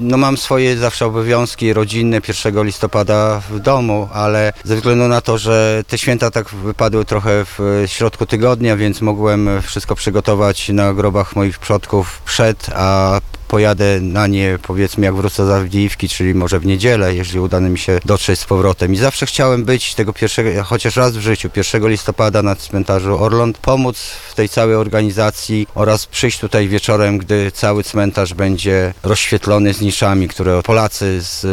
no, 0.00 0.16
mam 0.16 0.36
swoje 0.36 0.76
zawsze 0.76 1.06
obowiązki 1.06 1.72
rodzinne 1.72 2.20
1 2.28 2.64
listopada 2.64 3.42
w 3.50 3.60
domu, 3.60 4.08
ale 4.12 4.52
ze 4.64 4.76
względu 4.76 5.08
na 5.08 5.20
to, 5.20 5.38
że 5.38 5.82
te 5.86 5.98
święta 5.98 6.30
tak 6.30 6.48
wypadły 6.48 7.04
trochę 7.04 7.44
w 7.44 7.82
środku 7.86 8.26
tygodnia, 8.26 8.76
więc 8.76 9.00
mogłem 9.00 9.62
wszystko 9.62 9.94
przygotować 9.94 10.68
na 10.68 10.94
grobach 10.94 11.36
moich 11.36 11.58
przodków 11.58 12.22
przed, 12.24 12.66
a 12.74 13.20
pojadę 13.48 14.00
na 14.00 14.26
nie 14.26 14.58
powiedzmy 14.62 15.06
jak 15.06 15.14
wrócę 15.14 15.46
z 15.46 15.50
Awdijiwki, 15.50 16.08
czyli 16.08 16.34
może 16.34 16.60
w 16.60 16.66
niedzielę, 16.66 17.14
jeżeli 17.14 17.40
uda 17.40 17.60
mi 17.60 17.78
się 17.78 18.00
dotrzeć 18.04 18.40
z 18.40 18.44
powrotem. 18.44 18.94
I 18.94 18.96
zawsze 18.96 19.26
chciałem 19.26 19.64
być 19.64 19.94
tego 19.94 20.12
pierwszego, 20.12 20.64
chociaż 20.64 20.96
raz 20.96 21.16
w 21.16 21.20
życiu, 21.20 21.50
1 21.56 21.88
listopada 21.88 22.42
na 22.42 22.56
cmentarzu 22.56 23.22
Orląt, 23.22 23.58
pomóc 23.58 23.98
w 24.30 24.34
tej 24.34 24.48
całej 24.48 24.76
organizacji 24.76 25.66
oraz 25.74 26.06
przyjść 26.06 26.38
tutaj 26.38 26.68
wieczorem, 26.68 27.18
gdy 27.18 27.52
cały 27.52 27.82
cmentarz 27.82 28.34
będzie 28.34 28.94
rozświetlony 29.02 29.74
z 29.74 29.80
niszami, 29.80 30.28
które 30.28 30.62
Polacy 30.62 31.20
z 31.20 31.44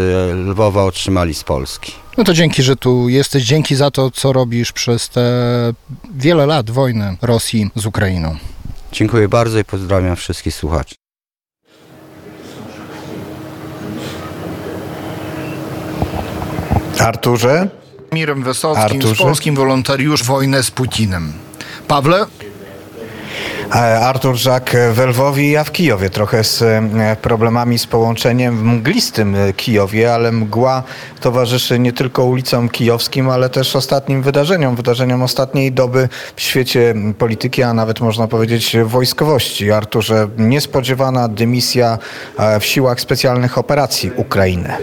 Lwowa 0.50 0.84
otrzymali 0.84 1.34
z 1.34 1.44
Polski. 1.44 1.92
No 2.18 2.24
to 2.24 2.34
dzięki, 2.34 2.64
że 2.64 2.76
tu 2.76 3.10
jesteś. 3.10 3.44
Dzięki 3.44 3.76
za 3.76 3.92
to, 3.92 4.12
co 4.12 4.34
robisz 4.34 4.72
przez 4.72 5.10
te 5.10 5.24
wiele 6.16 6.46
lat 6.46 6.72
wojny 6.72 7.18
Rosji 7.22 7.70
z 7.76 7.86
Ukrainą. 7.86 8.38
Dziękuję 8.92 9.28
bardzo 9.28 9.60
i 9.60 9.64
pozdrawiam 9.64 10.16
wszystkich 10.16 10.56
słuchaczy. 10.56 10.96
Arturze? 17.06 17.68
Mirem 18.12 18.44
Wysockim 18.44 18.84
Arturze? 18.84 19.16
z 19.16 19.18
polskim 19.18 19.56
wolontariusz 19.56 20.24
wojnę 20.24 20.64
z 20.64 20.72
Putinem. 20.72 21.34
Pawle? 21.88 22.26
E, 23.76 24.00
Artur 24.00 24.36
Żak 24.36 24.76
w 24.94 25.00
Lwowie, 25.00 25.52
ja 25.52 25.64
w 25.64 25.72
Kijowie. 25.72 26.10
Trochę 26.10 26.44
z 26.44 26.62
e, 26.62 27.18
problemami 27.22 27.80
z 27.80 27.88
połączeniem 27.88 28.58
w 28.58 28.64
mglistym 28.64 29.36
e, 29.36 29.54
Kijowie, 29.54 30.14
ale 30.14 30.32
mgła 30.32 30.84
towarzyszy 31.22 31.80
nie 31.80 31.94
tylko 31.94 32.24
ulicom 32.24 32.70
kijowskim, 32.70 33.30
ale 33.30 33.50
też 33.50 33.76
ostatnim 33.76 34.22
wydarzeniom, 34.22 34.76
wydarzeniom 34.76 35.24
ostatniej 35.24 35.72
doby 35.72 36.10
w 36.36 36.42
świecie 36.42 36.94
polityki, 37.18 37.64
a 37.64 37.74
nawet 37.74 38.00
można 38.00 38.28
powiedzieć 38.28 38.78
wojskowości. 38.86 39.72
Arturze, 39.72 40.28
niespodziewana 40.38 41.28
dymisja 41.28 41.98
e, 42.38 42.60
w 42.60 42.66
siłach 42.66 43.02
specjalnych 43.02 43.58
operacji 43.58 44.12
Ukrainy. 44.16 44.78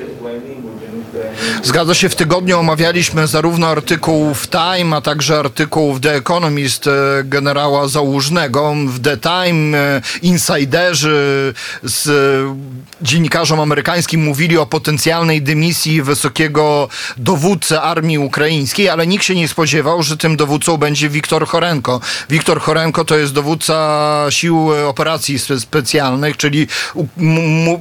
Zgadza 1.63 1.95
się, 1.95 2.09
w 2.09 2.17
tygodniu 2.17 2.59
omawialiśmy 2.59 3.27
zarówno 3.27 3.67
artykuł 3.69 4.35
w 4.35 4.49
Time, 4.49 4.97
a 4.97 5.01
także 5.01 5.39
artykuł 5.39 5.95
w 5.95 6.01
The 6.01 6.15
Economist 6.15 6.87
e, 6.87 6.91
generała 7.25 7.89
Załużnego. 7.89 8.75
W 8.87 9.01
The 9.01 9.17
Time 9.17 9.79
e, 9.79 10.03
insiderzy 10.23 11.55
z 11.83 12.09
e, 12.09 13.03
dziennikarzom 13.03 13.61
amerykańskim 13.61 14.25
mówili 14.25 14.59
o 14.59 14.67
potencjalnej 14.67 15.43
dymisji 15.43 16.03
wysokiego 16.03 16.89
dowódcy 17.17 17.81
armii 17.81 18.19
ukraińskiej, 18.19 18.89
ale 18.89 19.07
nikt 19.07 19.25
się 19.25 19.35
nie 19.35 19.49
spodziewał, 19.49 20.03
że 20.03 20.17
tym 20.17 20.37
dowódcą 20.37 20.77
będzie 20.77 21.09
Wiktor 21.09 21.47
Chorenko. 21.47 22.01
Wiktor 22.31 22.61
Chorenko 22.61 23.05
to 23.05 23.17
jest 23.17 23.33
dowódca 23.33 24.27
sił 24.31 24.71
operacji 24.89 25.39
spe- 25.39 25.61
specjalnych, 25.61 26.37
czyli 26.37 26.67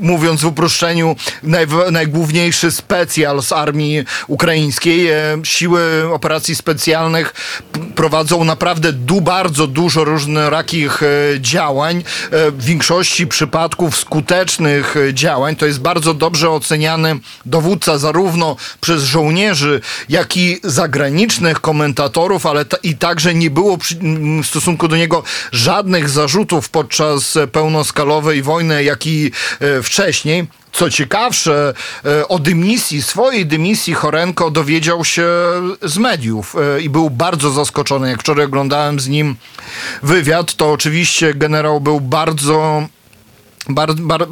mówiąc 0.02 0.42
w 0.42 0.46
uproszczeniu 0.46 1.16
naj- 1.44 1.92
najgłówniejszy 1.92 2.72
specjal 2.72 3.42
armii 3.54 4.04
ukraińskiej. 4.28 5.08
E, 5.08 5.38
Siły 5.44 6.14
operacji 6.14 6.56
specjalnych 6.56 7.34
prowadzą 7.96 8.44
naprawdę 8.44 8.94
du 8.94 9.22
bardzo 9.22 9.68
dużo 9.68 10.04
różnorakich 10.04 11.04
e, 11.04 11.08
działań. 11.40 12.04
E, 12.32 12.52
W 12.52 12.64
większości 12.64 13.28
przypadków 13.28 13.98
skutecznych 13.98 14.96
działań. 15.14 15.56
To 15.56 15.66
jest 15.66 15.80
bardzo 15.80 16.14
dobrze 16.14 16.50
oceniany 16.50 17.20
dowódca 17.46 17.98
zarówno 17.98 18.56
przez 18.82 19.04
żołnierzy, 19.04 19.82
jak 20.10 20.38
i 20.38 20.60
zagranicznych 20.64 21.62
komentatorów, 21.62 22.46
ale 22.46 22.66
i 22.84 22.98
także 22.98 23.34
nie 23.34 23.50
było 23.50 23.78
przy, 23.78 23.96
m, 24.02 24.44
w 24.44 24.48
stosunku 24.48 24.88
do 24.88 24.96
niego 24.96 25.24
żadnych 25.52 26.10
zarzutów 26.10 26.70
podczas 26.70 27.38
pełnoskalowej 27.52 28.42
wojny, 28.44 28.84
jak 28.84 29.08
i 29.08 29.32
wcześniej. 29.84 30.48
Co 30.72 30.90
ciekawsze, 30.90 31.74
e, 32.06 32.28
o 32.28 32.40
dymisji, 32.40 33.02
swojej 33.02 33.46
dymisji 33.46 33.94
Chorenko 33.94 34.52
dowiedział 34.52 35.06
się 35.06 35.28
z 35.82 35.98
mediów 35.98 36.56
e, 36.56 36.82
i 36.82 36.90
był 36.90 37.10
bardzo 37.10 37.52
zaskoczony. 37.52 38.10
Jak 38.10 38.20
wczoraj 38.20 38.46
oglądałem 38.46 39.00
z 39.00 39.08
nim 39.08 39.36
wywiad, 40.04 40.54
to 40.54 40.72
oczywiście 40.72 41.34
generał 41.34 41.82
był 41.82 42.02
bardzo 42.02 42.88
bar, 43.70 43.94
bar, 43.94 44.28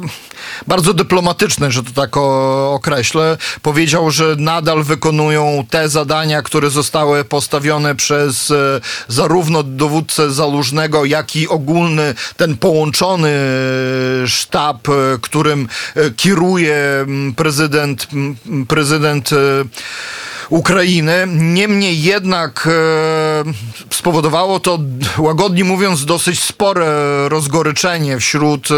bardzo 0.66 0.94
dyplomatyczny, 0.94 1.70
że 1.70 1.82
to 1.82 1.90
tak 1.90 2.16
o, 2.16 2.72
określę. 2.74 3.36
Powiedział, 3.62 4.10
że 4.10 4.36
nadal 4.38 4.82
wykonują 4.84 5.66
te 5.70 5.88
zadania, 5.88 6.42
które 6.42 6.70
zostały 6.70 7.24
postawione 7.24 7.94
przez 7.94 8.50
e, 8.50 8.80
zarówno 9.08 9.62
dowódcę 9.62 10.30
Zalużnego, 10.30 11.04
jak 11.04 11.36
i 11.36 11.48
ogólny 11.48 12.14
ten 12.36 12.56
połączony 12.56 13.28
e, 14.24 14.28
sztab, 14.28 14.88
e, 14.88 14.92
którym 15.20 15.68
e, 15.94 16.10
kieruje 16.10 17.06
prezydent, 17.36 18.08
prezydent 18.68 19.32
e, 19.32 19.36
Ukrainy. 20.50 21.26
Niemniej 21.28 22.02
jednak 22.02 22.68
e, 22.70 23.94
spowodowało 23.94 24.60
to, 24.60 24.78
łagodnie 25.18 25.64
mówiąc, 25.64 26.04
dosyć 26.04 26.42
spore 26.42 26.88
rozgoryczenie 27.28 28.18
wśród 28.18 28.70
e, 28.70 28.74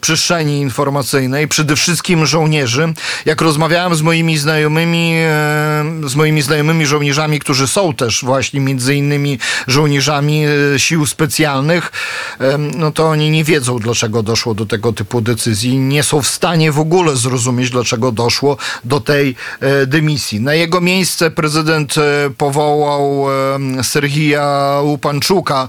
przestrzeni 0.00 0.60
informacyjnej, 0.60 1.48
przede 1.48 1.76
wszystkim 1.76 2.26
żołnierzy. 2.26 2.94
Jak 3.24 3.40
rozmawiałem 3.40 3.94
z 3.94 4.02
moimi 4.02 4.38
znajomymi, 4.38 5.12
e, 5.14 5.84
z 6.06 6.14
moimi 6.14 6.42
znajomymi 6.42 6.86
żołnierzami, 6.86 7.38
którzy 7.38 7.68
są 7.68 7.94
też 7.94 8.24
właśnie 8.24 8.60
między 8.60 8.94
innymi 8.94 9.38
żołnierzami 9.66 10.44
e, 10.44 10.78
sił 10.78 11.06
specjalnych, 11.06 11.92
e, 12.40 12.58
no 12.58 12.90
to 12.90 13.08
oni 13.08 13.30
nie 13.30 13.44
wiedzą, 13.44 13.78
dlaczego 13.78 14.22
doszło 14.22 14.54
do 14.54 14.66
tego 14.66 14.92
typu 14.92 15.20
decyzji. 15.20 15.78
Nie 15.78 16.02
są 16.02 16.22
w 16.22 16.28
stanie 16.28 16.72
w 16.72 16.78
ogóle 16.78 17.16
zrozumieć, 17.16 17.70
dlaczego 17.70 18.12
doszło 18.12 18.56
do 18.84 19.00
tej 19.00 19.36
e, 19.60 19.86
dymisji. 19.86 20.40
Na 20.40 20.54
jego 20.54 20.80
miejsce 21.06 21.30
prezydent 21.30 21.98
e, 21.98 22.30
powołał 22.38 23.26
e, 23.78 23.84
Serhija 23.84 24.78
Łupanczuka, 24.82 25.68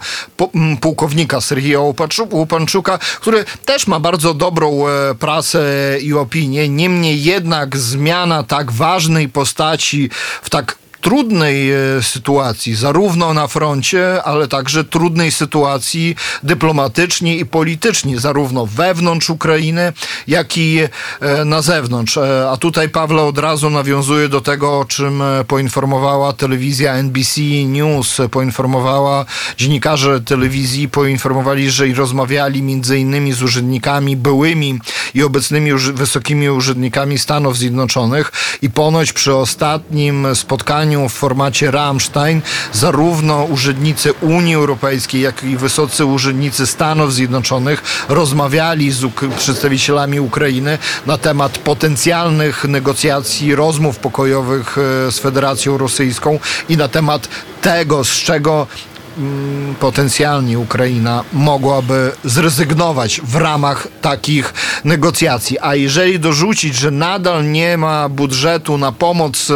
pułkownika 0.81 1.41
Łupaczu- 1.79 2.33
Łupanczuka, 2.33 2.97
który 2.97 3.45
też 3.65 3.87
ma 3.87 3.99
bardzo 3.99 4.33
dobrą 4.33 4.87
e, 4.87 5.15
prasę 5.15 5.63
i 6.01 6.13
opinię. 6.13 6.69
Niemniej 6.69 7.23
jednak 7.23 7.77
zmiana 7.77 8.43
tak 8.43 8.71
ważnej 8.71 9.29
postaci 9.29 10.09
w 10.41 10.49
tak 10.49 10.77
trudnej 11.07 11.71
e, 11.71 11.77
sytuacji, 12.01 12.75
zarówno 12.75 13.33
na 13.33 13.47
froncie, 13.47 14.23
ale 14.23 14.47
także 14.47 14.83
trudnej 14.83 15.31
sytuacji 15.31 16.15
dyplomatycznie 16.43 17.37
i 17.37 17.45
politycznie, 17.45 18.19
zarówno 18.19 18.65
wewnątrz 18.65 19.29
Ukrainy, 19.29 19.93
jak 20.27 20.57
i 20.57 20.79
e, 21.19 21.45
na 21.45 21.61
zewnątrz. 21.61 22.17
E, 22.17 22.49
A 22.49 22.57
tutaj 22.57 22.89
Pawle 22.89 23.21
od 23.21 23.37
razu 23.37 23.69
nawiązuje 23.69 24.29
do 24.29 24.41
tego, 24.41 24.79
o 24.79 24.85
czym 24.85 25.23
poinformowała 25.47 26.33
telewizja 26.33 26.93
NBC 26.93 27.41
News, 27.65 28.17
poinformowała 28.31 29.25
dziennikarze 29.57 30.21
telewizji, 30.21 30.89
poinformowali, 30.89 31.71
że 31.71 31.87
rozmawiali 31.87 32.61
między 32.61 32.99
innymi 32.99 33.33
z 33.33 33.43
urzędnikami 33.43 34.15
byłymi 34.15 34.79
i 35.13 35.23
obecnymi 35.23 35.71
wysokimi 35.93 36.49
urzędnikami 36.49 37.19
Stanów 37.19 37.57
Zjednoczonych 37.57 38.31
i 38.61 38.69
ponoć 38.69 39.13
przy 39.13 39.35
ostatnim 39.35 40.27
spotkaniu 40.35 40.96
w 41.05 41.13
formacie 41.13 41.71
Rammstein 41.71 42.41
zarówno 42.73 43.43
urzędnicy 43.43 44.13
Unii 44.13 44.55
Europejskiej, 44.55 45.21
jak 45.21 45.43
i 45.43 45.57
wysocy 45.57 46.05
urzędnicy 46.05 46.67
Stanów 46.67 47.13
Zjednoczonych 47.13 47.83
rozmawiali 48.09 48.91
z 48.91 49.05
przedstawicielami 49.37 50.19
Ukrainy 50.19 50.77
na 51.05 51.17
temat 51.17 51.57
potencjalnych 51.57 52.63
negocjacji, 52.63 53.55
rozmów 53.55 53.97
pokojowych 53.97 54.77
e, 54.77 55.11
z 55.11 55.19
Federacją 55.19 55.77
Rosyjską 55.77 56.39
i 56.69 56.77
na 56.77 56.87
temat 56.87 57.27
tego, 57.61 58.03
z 58.03 58.09
czego 58.09 58.67
potencjalnie 59.79 60.59
Ukraina 60.59 61.23
mogłaby 61.33 62.11
zrezygnować 62.23 63.21
w 63.23 63.35
ramach 63.35 63.87
takich 64.01 64.53
negocjacji. 64.83 65.57
A 65.61 65.75
jeżeli 65.75 66.19
dorzucić, 66.19 66.75
że 66.75 66.91
nadal 66.91 67.51
nie 67.51 67.77
ma 67.77 68.09
budżetu 68.09 68.77
na 68.77 68.91
pomoc 68.91 69.49
e, 69.49 69.53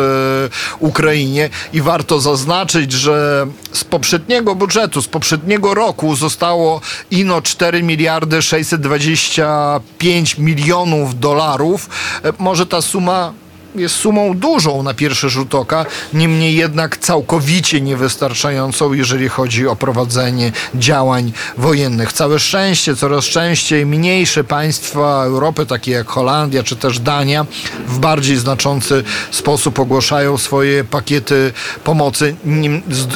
Ukrainie 0.79 1.49
i 1.73 1.81
warto 1.81 2.19
zaznaczyć, 2.19 2.91
że 2.91 3.47
z 3.71 3.83
poprzedniego 3.83 4.55
budżetu, 4.55 5.01
z 5.01 5.07
poprzedniego 5.07 5.73
roku 5.73 6.15
zostało 6.15 6.81
ino 7.11 7.41
4 7.41 7.83
miliardy 7.83 8.41
625 8.41 10.37
milionów 10.37 11.19
dolarów, 11.19 11.89
e, 12.23 12.33
może 12.39 12.65
ta 12.65 12.81
suma 12.81 13.33
jest 13.75 13.95
sumą 13.95 14.37
dużą 14.37 14.83
na 14.83 14.93
pierwszy 14.93 15.29
rzut 15.29 15.55
oka, 15.55 15.85
niemniej 16.13 16.55
jednak 16.55 16.97
całkowicie 16.97 17.81
niewystarczającą, 17.81 18.93
jeżeli 18.93 19.29
chodzi 19.29 19.67
o 19.67 19.75
prowadzenie 19.75 20.51
działań 20.75 21.33
wojennych. 21.57 22.13
Całe 22.13 22.39
szczęście, 22.39 22.95
coraz 22.95 23.25
częściej 23.25 23.85
mniejsze 23.85 24.43
państwa 24.43 25.23
Europy, 25.23 25.65
takie 25.65 25.91
jak 25.91 26.07
Holandia 26.07 26.63
czy 26.63 26.75
też 26.75 26.99
Dania, 26.99 27.45
w 27.87 27.99
bardziej 27.99 28.37
znaczący 28.37 29.03
sposób 29.31 29.79
ogłaszają 29.79 30.37
swoje 30.37 30.83
pakiety 30.83 31.53
pomocy, 31.83 32.35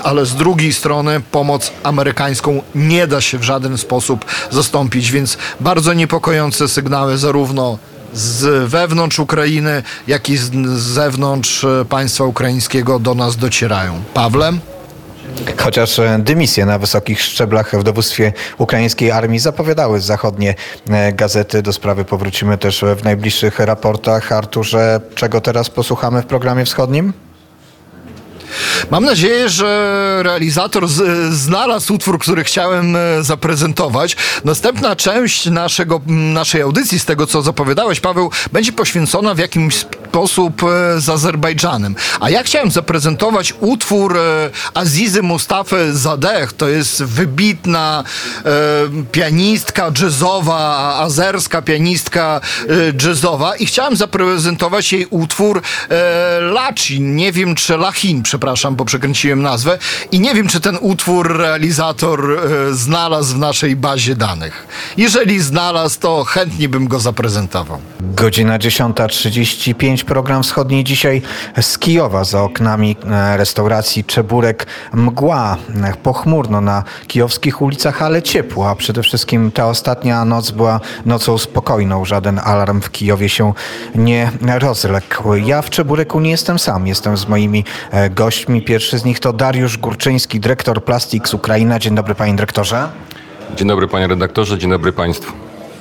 ale 0.04 0.26
z 0.26 0.36
drugiej 0.36 0.74
strony 0.74 1.22
pomoc 1.32 1.72
amerykańską 1.84 2.62
nie 2.76 3.08
da 3.08 3.22
się 3.22 3.38
w 3.38 3.44
żaden 3.44 3.78
sposób 3.78 4.26
zastąpić, 4.52 5.12
więc 5.12 5.38
bardzo 5.60 5.94
niepokojące 5.94 6.68
sygnały 6.68 7.18
zarówno 7.18 7.78
z 8.16 8.70
wewnątrz 8.70 9.20
Ukrainy, 9.20 9.84
jak 10.08 10.30
i 10.30 10.38
z 10.38 10.52
zewnątrz 10.70 11.64
e, 11.64 11.86
państwa 11.90 12.24
ukraińskiego 12.24 13.00
do 13.00 13.16
nas 13.16 13.38
docierają. 13.38 14.02
Pawlem? 14.14 14.60
Chociaż 15.58 16.00
e, 16.00 16.20
dymisje 16.20 16.66
na 16.66 16.80
wysokich 16.80 17.22
szczeblach 17.22 17.80
w 17.80 17.84
dowództwie 17.84 18.34
ukraińskiej 18.58 19.12
armii 19.12 19.40
zapowiadały 19.40 20.02
zachodnie 20.02 20.56
e, 20.90 21.14
gazety. 21.14 21.62
Do 21.62 21.74
sprawy 21.74 22.06
powrócimy 22.06 22.58
też 22.58 22.84
w 22.98 23.04
najbliższych 23.04 23.60
raportach. 23.60 24.32
Arturze, 24.32 25.02
czego 25.16 25.42
teraz 25.42 25.70
posłuchamy 25.70 26.22
w 26.22 26.26
programie 26.26 26.66
wschodnim? 26.66 27.14
Mam 28.92 29.06
nadzieję, 29.06 29.50
że 29.50 30.20
realizator 30.24 30.88
z, 30.88 31.34
znalazł 31.34 31.94
utwór, 31.94 32.20
który 32.20 32.44
chciałem 32.44 32.96
e, 32.96 33.24
zaprezentować. 33.24 34.16
Następna 34.44 34.96
część 34.96 35.46
naszego, 35.46 36.02
naszej 36.08 36.62
audycji, 36.62 37.00
z 37.00 37.06
tego 37.06 37.28
co 37.28 37.42
zapowiadałeś, 37.42 38.00
Paweł, 38.00 38.32
będzie 38.52 38.72
poświęcona 38.72 39.34
w 39.34 39.38
jakimś 39.38 39.76
sposób 39.76 40.64
e, 40.64 41.02
z 41.02 41.10
Azerbejdżanem. 41.10 41.96
A 42.20 42.30
ja 42.30 42.44
chciałem 42.44 42.72
zaprezentować 42.72 43.54
utwór 43.60 44.18
e, 44.18 44.50
Azizy 44.74 45.22
Mustafy 45.22 45.94
Zadeh. 45.94 46.54
To 46.54 46.70
jest 46.70 47.04
wybitna 47.04 48.04
e, 48.46 48.52
pianistka 49.12 49.92
jazzowa, 50.02 50.96
azerska 51.00 51.62
pianistka 51.62 52.42
e, 52.70 53.08
jazzowa 53.08 53.56
i 53.56 53.66
chciałem 53.66 53.96
zaprezentować 53.96 54.94
jej 54.94 55.06
utwór 55.10 55.62
e, 55.90 56.40
Lachin. 56.42 57.16
Nie 57.16 57.32
wiem, 57.32 57.56
czy 57.56 57.78
Lachin, 57.78 58.24
przepraszam, 58.24 58.45
bo 58.76 58.86
przekręciłem 58.86 59.42
nazwę. 59.42 59.78
I 60.12 60.20
nie 60.20 60.34
wiem, 60.34 60.48
czy 60.48 60.60
ten 60.60 60.78
utwór 60.82 61.38
realizator 61.38 62.32
e, 62.32 62.74
znalazł 62.74 63.36
w 63.36 63.40
naszej 63.40 63.76
bazie 63.76 64.16
danych. 64.16 64.68
Jeżeli 64.98 65.40
znalazł, 65.40 66.00
to 66.00 66.24
chętnie 66.24 66.70
bym 66.70 66.88
go 66.88 67.00
zaprezentował. 67.00 67.80
Godzina 68.00 68.60
10.35, 68.60 70.04
program 70.04 70.44
wschodni 70.44 70.84
dzisiaj 70.84 71.22
z 71.62 71.78
Kijowa 71.78 72.24
za 72.24 72.44
oknami 72.44 72.96
e, 73.06 73.38
restauracji 73.38 74.04
Czeburek. 74.04 74.68
Mgła, 74.94 75.58
e, 75.84 75.94
pochmurno 76.04 76.62
na 76.62 76.84
kijowskich 77.08 77.62
ulicach, 77.62 78.02
ale 78.02 78.22
ciepło, 78.22 78.70
a 78.70 78.76
przede 78.76 79.04
wszystkim 79.04 79.52
ta 79.52 79.68
ostatnia 79.68 80.26
noc 80.26 80.52
była 80.52 80.80
nocą 81.06 81.38
spokojną. 81.38 82.06
Żaden 82.06 82.40
alarm 82.44 82.82
w 82.82 82.92
Kijowie 82.92 83.30
się 83.30 83.54
nie 83.96 84.32
rozległ. 84.60 85.36
Ja 85.36 85.62
w 85.62 85.70
Czebureku 85.70 86.20
nie 86.20 86.32
jestem 86.32 86.60
sam, 86.60 86.88
jestem 86.88 87.18
z 87.18 87.28
moimi 87.28 87.66
gośćmi 88.12 88.35
gośćmi. 88.36 88.62
Pierwszy 88.62 88.98
z 88.98 89.06
nich 89.06 89.20
to 89.20 89.34
Dariusz 89.34 89.78
Górczyński, 89.78 90.40
dyrektor 90.40 90.84
Plastics 90.84 91.34
Ukraina. 91.34 91.80
Dzień 91.80 91.96
dobry 91.96 92.16
panie 92.16 92.36
dyrektorze. 92.36 92.90
Dzień 93.56 93.68
dobry 93.68 93.88
panie 93.88 94.08
redaktorze, 94.08 94.58
dzień 94.58 94.70
dobry 94.70 94.92
państwu. 94.92 95.34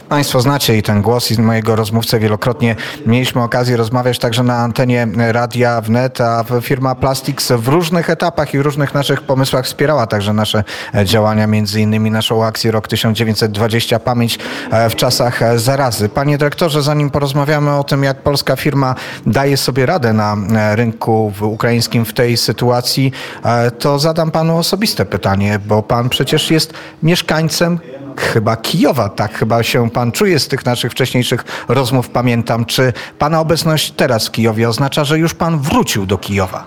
Państwo 0.09 0.41
znacie 0.41 0.77
i 0.79 0.83
ten 0.83 1.03
głos 1.03 1.31
i 1.31 1.43
mojego 1.43 1.77
rozmówcę 1.77 2.19
wielokrotnie 2.19 2.77
mieliśmy 3.07 3.43
okazję 3.43 3.77
rozmawiać 3.77 4.19
także 4.19 4.43
na 4.43 4.57
antenie 4.57 5.09
radia 5.17 5.81
wnet, 5.81 6.21
a 6.21 6.45
firma 6.63 6.95
Plastics 6.95 7.53
w 7.53 7.69
różnych 7.69 8.11
etapach 8.11 8.55
i 8.55 8.59
w 8.59 8.61
różnych 8.61 8.95
naszych 8.95 9.23
pomysłach 9.23 9.65
wspierała 9.65 10.07
także 10.07 10.33
nasze 10.33 10.65
działania, 11.05 11.47
między 11.47 11.81
innymi 11.81 12.11
naszą 12.11 12.45
akcję 12.45 12.71
Rok 12.71 12.89
1920 12.89 13.99
Pamięć 13.99 14.39
e, 14.71 14.91
w 14.91 14.97
czasach 14.97 15.59
zarazy. 15.59 16.09
Panie 16.09 16.39
dyrektorze, 16.39 16.83
zanim 16.83 17.11
porozmawiamy 17.11 17.77
o 17.77 17.85
tym, 17.85 18.05
jak 18.05 18.23
polska 18.23 18.57
firma 18.57 18.95
daje 19.27 19.57
sobie 19.57 19.87
radę 19.87 20.13
na 20.13 20.37
e, 20.57 20.77
rynku 20.77 21.33
ukraińskim 21.41 22.05
w 22.05 22.13
tej 22.13 22.37
sytuacji, 22.37 23.13
e, 23.45 23.71
to 23.71 23.99
zadam 23.99 24.31
panu 24.31 24.59
osobiste 24.59 25.05
pytanie, 25.05 25.59
bo 25.67 25.83
pan 25.83 26.09
przecież 26.09 26.51
jest 26.51 26.75
mieszkańcem 27.03 27.79
chyba 28.21 28.57
Kijowa. 28.57 29.09
Tak 29.09 29.35
chyba 29.35 29.63
się 29.63 29.91
pan 29.91 30.13
czuje 30.13 30.39
z 30.39 30.49
tych 30.49 30.67
naszych 30.67 30.93
wcześniejszych 30.93 31.45
rozmów, 31.69 32.09
pamiętam. 32.09 32.65
Czy 32.65 32.93
pana 33.19 33.41
obecność 33.41 33.91
teraz 33.91 34.29
w 34.29 34.31
Kijowie 34.31 34.69
oznacza, 34.69 35.05
że 35.05 35.19
już 35.19 35.35
pan 35.35 35.59
wrócił 35.59 36.07
do 36.07 36.19
Kijowa? 36.19 36.67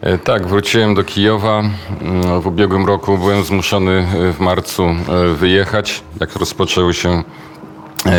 E, 0.00 0.18
tak, 0.18 0.46
wróciłem 0.46 0.94
do 0.94 1.04
Kijowa. 1.04 1.62
Mm, 2.00 2.40
w 2.40 2.46
ubiegłym 2.46 2.86
roku 2.86 3.18
byłem 3.18 3.44
zmuszony 3.44 3.92
e, 3.92 4.32
w 4.32 4.40
marcu 4.40 4.82
e, 4.82 5.34
wyjechać, 5.34 6.02
jak 6.20 6.36
rozpoczęły 6.36 6.94
się 6.94 7.22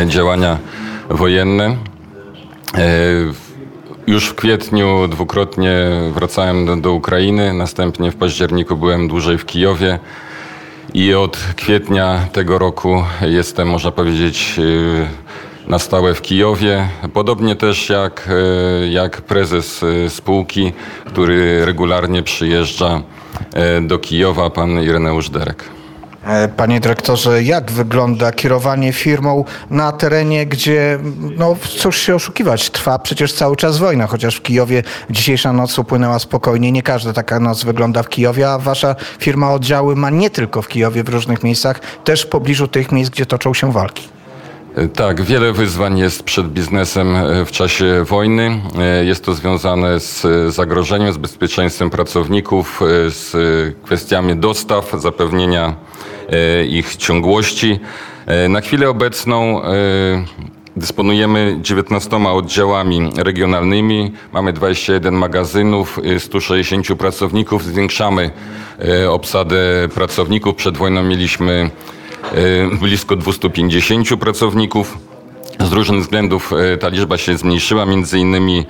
działania 0.06 0.58
wojenne. 1.10 1.76
Już 4.06 4.28
w 4.28 4.34
kwietniu 4.34 5.08
dwukrotnie 5.08 5.72
wracałem 6.14 6.66
do, 6.66 6.76
do 6.76 6.92
Ukrainy, 6.92 7.54
następnie 7.54 8.10
w 8.10 8.16
październiku 8.16 8.76
byłem 8.76 9.08
dłużej 9.08 9.38
w 9.38 9.46
Kijowie 9.46 9.98
i 10.94 11.14
od 11.14 11.36
kwietnia 11.56 12.28
tego 12.32 12.58
roku 12.58 13.04
jestem, 13.20 13.68
można 13.68 13.90
powiedzieć, 13.90 14.54
y, 14.58 15.06
na 15.66 15.78
stałe 15.78 16.14
w 16.14 16.22
Kijowie. 16.22 16.88
Podobnie 17.12 17.56
też 17.56 17.88
jak, 17.88 18.28
y, 18.82 18.88
jak 18.88 19.22
prezes 19.22 19.82
y, 19.82 20.10
spółki, 20.10 20.72
który 21.06 21.64
regularnie 21.64 22.22
przyjeżdża 22.22 23.02
do 23.82 23.98
Kijowa, 23.98 24.50
pan 24.50 24.82
Ireneusz 24.82 25.30
Derek. 25.30 25.75
E, 26.26 26.48
panie 26.48 26.80
dyrektorze, 26.80 27.42
jak 27.42 27.72
wygląda 27.72 28.32
kierowanie 28.32 28.92
firmą 28.92 29.44
na 29.70 29.92
terenie, 29.92 30.46
gdzie, 30.46 30.98
no 31.36 31.56
cóż 31.78 31.98
się 31.98 32.14
oszukiwać, 32.14 32.70
trwa 32.70 32.98
przecież 32.98 33.32
cały 33.32 33.56
czas 33.56 33.78
wojna, 33.78 34.06
chociaż 34.06 34.36
w 34.36 34.42
Kijowie 34.42 34.82
dzisiejsza 35.10 35.52
noc 35.52 35.78
upłynęła 35.78 36.18
spokojnie. 36.18 36.72
Nie 36.72 36.82
każda 36.82 37.12
taka 37.12 37.40
noc 37.40 37.64
wygląda 37.64 38.02
w 38.02 38.08
Kijowie, 38.08 38.50
a 38.50 38.58
wasza 38.58 38.96
firma 39.18 39.52
oddziały 39.52 39.96
ma 39.96 40.10
nie 40.10 40.30
tylko 40.30 40.62
w 40.62 40.68
Kijowie, 40.68 41.04
w 41.04 41.08
różnych 41.08 41.42
miejscach, 41.42 41.80
też 42.04 42.22
w 42.22 42.26
pobliżu 42.26 42.68
tych 42.68 42.92
miejsc, 42.92 43.10
gdzie 43.10 43.26
toczą 43.26 43.54
się 43.54 43.72
walki. 43.72 44.08
E, 44.76 44.88
tak, 44.88 45.22
wiele 45.22 45.52
wyzwań 45.52 45.98
jest 45.98 46.22
przed 46.22 46.48
biznesem 46.48 47.16
e, 47.16 47.44
w 47.44 47.50
czasie 47.50 48.04
wojny. 48.04 48.60
Jest 49.02 49.24
to 49.24 49.34
związane 49.34 50.00
z 50.00 50.26
zagrożeniem, 50.54 51.12
z 51.12 51.16
bezpieczeństwem 51.16 51.90
pracowników, 51.90 52.80
z 53.08 53.32
kwestiami 53.84 54.36
dostaw, 54.36 54.92
zapewnienia 54.98 55.74
ich 56.68 56.96
ciągłości. 56.96 57.80
E, 58.26 58.48
na 58.48 58.60
chwilę 58.60 58.88
obecną 58.88 59.64
e, 59.64 59.66
Dysponujemy 60.76 61.58
19 61.62 62.16
oddziałami 62.16 63.10
regionalnymi, 63.16 64.12
mamy 64.32 64.52
21 64.52 65.14
magazynów, 65.14 66.00
160 66.18 66.86
pracowników, 66.98 67.64
zwiększamy 67.64 68.30
obsadę 69.08 69.56
pracowników. 69.94 70.54
Przed 70.54 70.76
wojną 70.76 71.02
mieliśmy 71.02 71.70
blisko 72.80 73.16
250 73.16 74.16
pracowników. 74.20 74.98
Z 75.60 75.72
różnych 75.72 76.00
względów 76.00 76.52
ta 76.80 76.88
liczba 76.88 77.18
się 77.18 77.36
zmniejszyła, 77.36 77.86
między 77.86 78.18
innymi 78.18 78.66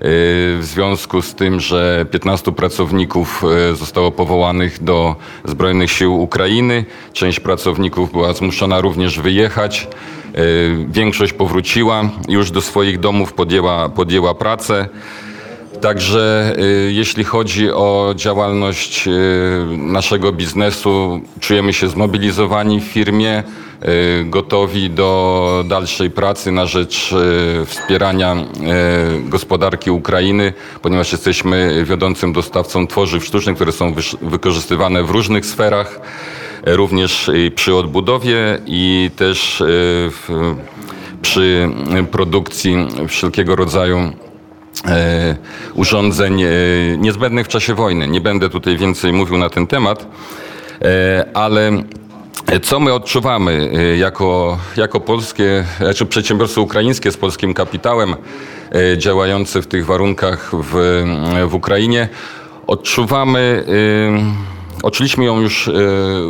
w 0.00 0.60
związku 0.62 1.22
z 1.22 1.34
tym, 1.34 1.60
że 1.60 2.06
15 2.10 2.52
pracowników 2.52 3.44
e, 3.70 3.74
zostało 3.74 4.10
powołanych 4.12 4.84
do 4.84 5.16
Zbrojnych 5.44 5.90
Sił 5.90 6.22
Ukrainy. 6.22 6.84
Część 7.12 7.40
pracowników 7.40 8.12
była 8.12 8.32
zmuszona 8.32 8.80
również 8.80 9.20
wyjechać. 9.20 9.88
E, 10.34 10.40
większość 10.88 11.32
powróciła 11.32 12.10
już 12.28 12.50
do 12.50 12.60
swoich 12.60 13.00
domów, 13.00 13.32
podjęła, 13.32 13.88
podjęła 13.88 14.34
pracę. 14.34 14.88
Także 15.80 16.54
e, 16.58 16.62
jeśli 16.92 17.24
chodzi 17.24 17.72
o 17.72 18.14
działalność 18.16 19.08
naszego 19.68 20.32
biznesu, 20.32 21.20
czujemy 21.40 21.72
się 21.72 21.88
zmobilizowani 21.88 22.80
w 22.80 22.84
firmie. 22.84 23.42
Gotowi 24.24 24.90
do 24.90 25.64
dalszej 25.68 26.10
pracy 26.10 26.52
na 26.52 26.66
rzecz 26.66 27.14
wspierania 27.66 28.36
gospodarki 29.22 29.90
Ukrainy, 29.90 30.52
ponieważ 30.82 31.12
jesteśmy 31.12 31.84
wiodącym 31.84 32.32
dostawcą 32.32 32.86
tworzyw 32.86 33.24
sztucznych, 33.24 33.56
które 33.56 33.72
są 33.72 33.94
wykorzystywane 34.22 35.02
w 35.02 35.10
różnych 35.10 35.46
sferach, 35.46 36.00
również 36.66 37.30
przy 37.54 37.74
odbudowie 37.74 38.58
i 38.66 39.10
też 39.16 39.62
w, 40.10 40.54
przy 41.22 41.68
produkcji 42.10 42.76
wszelkiego 43.08 43.56
rodzaju 43.56 44.12
E, 44.86 45.36
urządzeń 45.74 46.42
e, 46.42 46.48
niezbędnych 46.98 47.46
w 47.46 47.48
czasie 47.48 47.74
wojny. 47.74 48.08
Nie 48.08 48.20
będę 48.20 48.48
tutaj 48.48 48.76
więcej 48.76 49.12
mówił 49.12 49.38
na 49.38 49.50
ten 49.50 49.66
temat, 49.66 50.06
e, 50.82 51.26
ale 51.34 51.82
co 52.62 52.80
my 52.80 52.92
odczuwamy 52.92 53.70
jako, 53.98 54.58
jako 54.76 55.00
polskie, 55.00 55.64
znaczy 55.78 56.06
przedsiębiorstwo 56.06 56.62
ukraińskie 56.62 57.12
z 57.12 57.16
polskim 57.16 57.54
kapitałem 57.54 58.16
działające 58.96 59.62
w 59.62 59.66
tych 59.66 59.86
warunkach 59.86 60.50
w, 60.52 61.04
w 61.48 61.54
Ukrainie? 61.54 62.08
Odczuwamy, 62.66 63.64
odczuliśmy 64.82 65.24
ją 65.24 65.40
już 65.40 65.70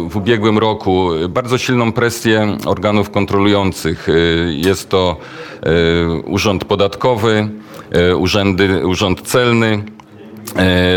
w 0.08 0.16
ubiegłym 0.16 0.58
roku, 0.58 1.10
bardzo 1.28 1.58
silną 1.58 1.92
presję 1.92 2.56
organów 2.66 3.10
kontrolujących. 3.10 4.08
Jest 4.50 4.88
to 4.88 5.16
Urząd 6.26 6.64
Podatkowy, 6.64 7.48
E, 7.92 8.16
urzędy, 8.16 8.86
Urząd 8.86 9.22
Celny, 9.22 9.66
e, 9.66 9.97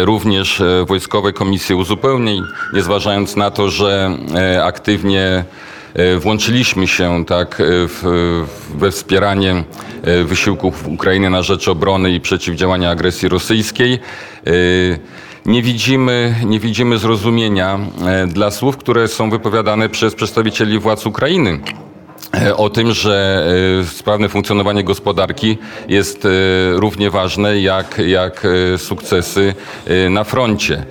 również 0.03 0.61
e, 0.61 0.85
Wojskowe 0.85 1.33
Komisje 1.33 1.75
Uzupełnień, 1.75 2.43
nie 2.73 2.81
zważając 2.81 3.35
na 3.35 3.51
to, 3.51 3.69
że 3.69 4.17
aktywnie 4.63 5.43
włączyliśmy 6.19 6.87
się 6.87 7.25
tak 7.25 7.61
w, 7.65 8.01
we 8.75 8.91
wspieranie 8.91 9.63
wysiłków 10.25 10.87
Ukrainy 10.87 11.29
na 11.29 11.41
rzecz 11.41 11.67
obrony 11.67 12.11
i 12.11 12.19
przeciwdziałania 12.19 12.89
agresji 12.89 13.29
rosyjskiej. 13.29 13.99
Nie 15.45 15.61
widzimy, 15.61 16.35
nie 16.45 16.59
widzimy 16.59 16.97
zrozumienia 16.97 17.79
dla 18.27 18.51
słów, 18.51 18.77
które 18.77 19.07
są 19.07 19.29
wypowiadane 19.29 19.89
przez 19.89 20.15
przedstawicieli 20.15 20.79
władz 20.79 21.05
Ukrainy 21.05 21.59
o 22.57 22.69
tym, 22.69 22.91
że 22.91 23.45
e, 23.81 23.85
sprawne 23.85 24.29
funkcjonowanie 24.29 24.83
gospodarki 24.83 25.57
jest 25.87 26.25
e, 26.25 26.29
równie 26.71 27.09
ważne 27.09 27.61
jak, 27.61 28.01
jak 28.07 28.45
e, 28.73 28.77
sukcesy 28.77 29.53
na 30.09 30.23
froncie. 30.23 30.85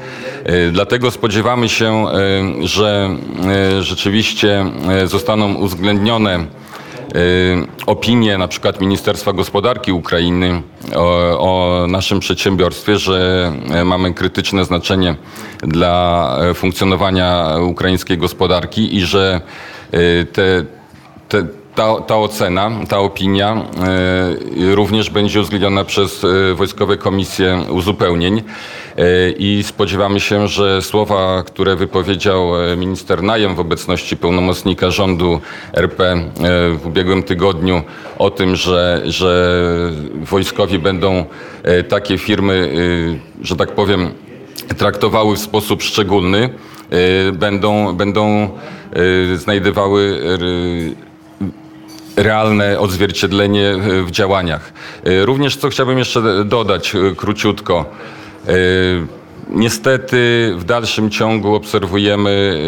Dlatego 0.73 1.11
spodziewamy 1.11 1.69
się, 1.69 2.07
że 2.61 3.17
rzeczywiście 3.81 4.65
zostaną 5.05 5.55
uwzględnione 5.55 6.47
opinie 7.87 8.39
na 8.39 8.49
przykład 8.49 8.81
Ministerstwa 8.81 9.33
Gospodarki 9.33 9.93
Ukrainy 9.93 10.63
o, 10.97 11.39
o, 11.39 11.87
naszym 11.87 12.21
przedsiębiorstwie, 12.21 12.99
że 12.99 13.53
mamy 13.85 14.15
krytyczne 14.15 14.65
znaczenie 14.65 15.15
dla 15.63 16.37
funkcjonowania 16.55 17.57
ukraińskiej 17.63 18.19
gospodarki 18.19 18.97
i 18.97 19.01
że 19.01 19.41
te 20.33 20.65
te, 21.31 21.47
ta, 21.75 22.01
ta 22.01 22.17
ocena, 22.17 22.71
ta 22.89 22.99
opinia 22.99 23.65
y, 24.57 24.75
również 24.75 25.11
będzie 25.11 25.41
uwzględniona 25.41 25.85
przez 25.85 26.25
y, 26.25 26.55
Wojskowe 26.55 26.97
Komisje 26.97 27.65
Uzupełnień. 27.71 28.39
Y, 28.39 28.43
i 29.39 29.63
spodziewamy 29.63 30.21
się, 30.21 30.49
że 30.49 30.83
słowa, 30.83 31.43
które 31.47 31.77
wypowiedział 31.77 32.51
minister 32.77 33.23
Najem 33.23 33.55
w 33.55 33.61
obecności 33.61 34.17
pełnomocnika 34.17 34.91
rządu 34.91 35.41
RP 35.73 36.17
w 36.75 36.87
ubiegłym 36.87 37.23
tygodniu 37.23 37.83
o 38.19 38.31
tym, 38.31 38.57
że, 38.57 39.03
że 39.05 39.63
wojskowi 40.23 40.79
będą 40.79 41.25
takie 41.89 42.19
firmy, 42.19 42.73
że 43.43 43.57
tak 43.57 43.73
powiem, 43.73 44.11
traktowały 44.79 45.37
w 45.37 45.39
sposób 45.39 45.83
szczególny, 45.83 46.49
będą, 47.33 47.93
będą 47.97 48.49
znajdowały 49.35 50.21
realne 52.23 52.79
odzwierciedlenie 52.79 53.69
e, 53.69 54.03
w 54.03 54.11
działaniach. 54.11 54.73
E, 55.05 55.25
również 55.25 55.57
co 55.57 55.69
chciałbym 55.69 55.99
jeszcze 55.99 56.45
dodać 56.45 56.95
e, 56.95 57.15
króciutko. 57.17 57.85
Niestety 59.51 60.53
w 60.57 60.65
dalszym 60.65 61.11
ciągu 61.11 61.55
obserwujemy 61.55 62.63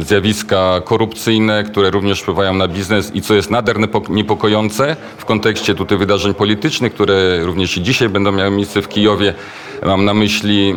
zjawiska 0.00 0.80
korupcyjne, 0.84 1.64
które 1.64 1.90
również 1.90 2.20
wpływają 2.20 2.54
na 2.54 2.68
biznes 2.68 3.14
i 3.14 3.22
co 3.22 3.34
jest 3.34 3.50
nader 3.50 3.76
niepokojące 4.08 4.96
w 5.18 5.24
kontekście 5.24 5.74
tutaj 5.74 5.98
wydarzeń 5.98 6.34
politycznych, 6.34 6.94
które 6.94 7.44
również 7.44 7.76
i 7.76 7.82
dzisiaj 7.82 8.08
będą 8.08 8.32
miały 8.32 8.50
miejsce 8.50 8.82
w 8.82 8.88
Kijowie. 8.88 9.34
Mam 9.86 10.04
na 10.04 10.14
myśli 10.14 10.74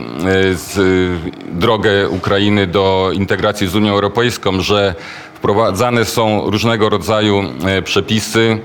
drogę 1.52 2.10
Ukrainy 2.10 2.68
do 2.68 3.12
integracji 3.14 3.68
z 3.68 3.76
Unią 3.76 3.94
Europejską, 3.94 4.62
że 4.62 4.96
wprowadzane 5.36 6.06
są 6.06 6.50
różnego 6.50 6.90
rodzaju 6.90 7.44
e, 7.66 7.82
przepisy, 7.82 8.60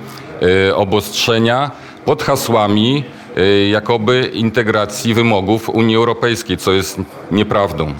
e, 0.68 0.76
obostrzenia 0.76 1.70
pod 2.04 2.22
hasłami 2.22 3.04
e, 3.36 3.68
jakoby 3.68 4.30
integracji 4.34 5.14
wymogów 5.14 5.68
Unii 5.68 5.96
Europejskiej, 5.96 6.56
co 6.56 6.72
jest 6.72 7.00
nieprawdą. 7.30 7.94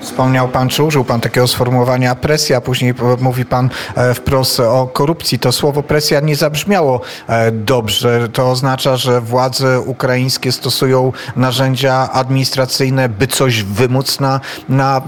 Wspomniał 0.00 0.48
Pan, 0.48 0.68
czy 0.68 0.82
użył 0.82 1.04
Pan 1.04 1.20
takiego 1.20 1.48
sformułowania 1.48 2.14
presja, 2.14 2.60
później 2.60 2.94
mówi 3.20 3.44
Pan 3.44 3.70
wprost 4.14 4.60
o 4.60 4.86
korupcji. 4.86 5.38
To 5.38 5.52
słowo 5.52 5.82
presja 5.82 6.20
nie 6.20 6.36
zabrzmiało 6.36 7.00
dobrze. 7.52 8.28
To 8.28 8.50
oznacza, 8.50 8.96
że 8.96 9.20
władze 9.20 9.80
ukraińskie 9.80 10.52
stosują 10.52 11.12
narzędzia 11.36 12.08
administracyjne, 12.12 13.08
by 13.08 13.26
coś 13.26 13.62
wymóc 13.62 14.20
na, 14.20 14.40
na 14.68 15.02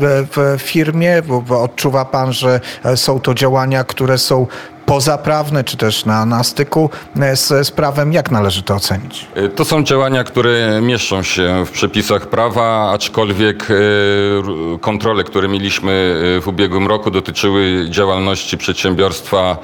firmie, 0.58 1.22
bo 1.46 1.62
odczuwa 1.62 2.04
Pan, 2.04 2.32
że 2.32 2.60
są 2.96 3.20
to 3.20 3.34
działania, 3.34 3.84
które 3.84 4.18
są 4.18 4.46
pozaprawne, 4.90 5.64
czy 5.64 5.76
też 5.76 6.04
na, 6.04 6.26
na 6.26 6.44
styku 6.44 6.90
e, 7.20 7.36
z, 7.36 7.66
z 7.66 7.70
prawem. 7.70 8.12
Jak 8.12 8.30
należy 8.30 8.62
to 8.62 8.74
ocenić? 8.74 9.26
E, 9.34 9.48
to 9.48 9.64
są 9.64 9.84
działania, 9.84 10.24
które 10.24 10.80
mieszczą 10.82 11.22
się 11.22 11.64
w 11.66 11.70
przepisach 11.70 12.26
prawa, 12.26 12.90
aczkolwiek 12.90 13.68
e, 13.70 14.78
kontrole, 14.78 15.24
które 15.24 15.48
mieliśmy 15.48 16.16
w 16.42 16.48
ubiegłym 16.48 16.86
roku 16.86 17.10
dotyczyły 17.10 17.86
działalności 17.90 18.58
przedsiębiorstwa 18.58 19.56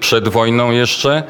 przed 0.00 0.28
wojną 0.28 0.70
jeszcze. 0.70 1.22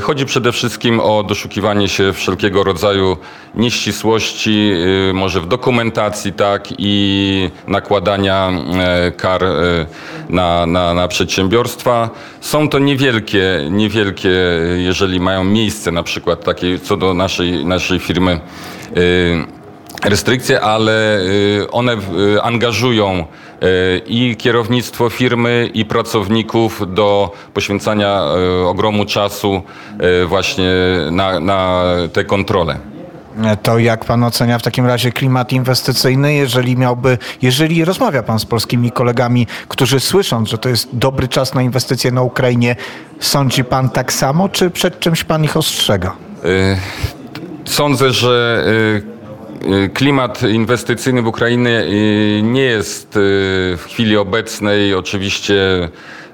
Chodzi 0.00 0.26
przede 0.26 0.52
wszystkim 0.52 1.00
o 1.00 1.22
doszukiwanie 1.22 1.88
się 1.88 2.12
wszelkiego 2.12 2.64
rodzaju 2.64 3.16
nieścisłości, 3.56 4.72
może 5.14 5.40
w 5.40 5.46
dokumentacji, 5.46 6.32
tak, 6.32 6.68
i 6.78 7.50
nakładania 7.66 8.50
kar 9.16 9.42
na, 10.28 10.66
na, 10.66 10.94
na 10.94 11.08
przedsiębiorstwa. 11.08 12.10
Są 12.40 12.68
to 12.68 12.78
niewielkie, 12.78 13.42
niewielkie, 13.70 14.30
jeżeli 14.76 15.20
mają 15.20 15.44
miejsce 15.44 15.92
na 15.92 16.02
przykład 16.02 16.44
takie 16.44 16.78
co 16.78 16.96
do 16.96 17.14
naszej, 17.14 17.64
naszej 17.64 17.98
firmy 17.98 18.40
y, 18.96 19.44
restrykcje, 20.04 20.60
ale 20.60 21.18
y, 21.20 21.70
one 21.70 21.96
y, 22.36 22.42
angażują 22.42 23.24
i 24.06 24.36
kierownictwo 24.38 25.10
firmy, 25.10 25.70
i 25.74 25.84
pracowników 25.84 26.94
do 26.94 27.32
poświęcania 27.54 28.22
ogromu 28.66 29.04
czasu 29.04 29.62
właśnie 30.26 30.72
na, 31.10 31.40
na 31.40 31.84
te 32.12 32.24
kontrole. 32.24 32.95
To 33.62 33.78
jak 33.78 34.04
pan 34.04 34.24
ocenia 34.24 34.58
w 34.58 34.62
takim 34.62 34.86
razie 34.86 35.12
klimat 35.12 35.52
inwestycyjny, 35.52 36.34
jeżeli 36.34 36.76
miałby, 36.76 37.18
jeżeli 37.42 37.84
rozmawia 37.84 38.22
pan 38.22 38.38
z 38.38 38.44
polskimi 38.44 38.92
kolegami, 38.92 39.46
którzy 39.68 40.00
słysząc, 40.00 40.48
że 40.48 40.58
to 40.58 40.68
jest 40.68 40.88
dobry 40.92 41.28
czas 41.28 41.54
na 41.54 41.62
inwestycje 41.62 42.10
na 42.12 42.22
Ukrainie, 42.22 42.76
sądzi 43.20 43.64
pan 43.64 43.90
tak 43.90 44.12
samo, 44.12 44.48
czy 44.48 44.70
przed 44.70 45.00
czymś 45.00 45.24
pan 45.24 45.44
ich 45.44 45.56
ostrzega? 45.56 46.12
Y, 46.44 46.78
sądzę, 47.64 48.12
że 48.12 48.64
y, 49.02 49.15
klimat 49.94 50.42
inwestycyjny 50.42 51.22
w 51.22 51.26
Ukrainie 51.26 51.84
nie 52.42 52.62
jest 52.62 53.08
w 53.76 53.84
chwili 53.86 54.16
obecnej 54.16 54.94
oczywiście 54.94 55.88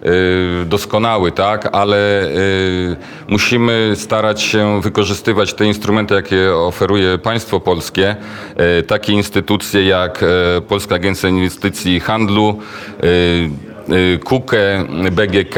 Y, 0.07 0.64
doskonały, 0.66 1.33
tak, 1.33 1.68
ale 1.73 2.25
y, 2.25 2.97
musimy 3.29 3.92
starać 3.95 4.42
się 4.42 4.81
wykorzystywać 4.81 5.55
te 5.55 5.64
instrumenty, 5.64 6.14
jakie 6.14 6.55
oferuje 6.55 7.18
państwo 7.18 7.61
polskie, 7.61 8.16
y, 8.79 8.83
takie 8.83 9.12
instytucje 9.12 9.87
jak 9.87 10.25
Polska 10.68 10.95
Agencja 10.95 11.29
Inwestycji 11.29 11.95
i 11.95 12.01
Handlu, 12.01 12.59
KUKE, 14.25 14.85
BGK, 15.12 15.57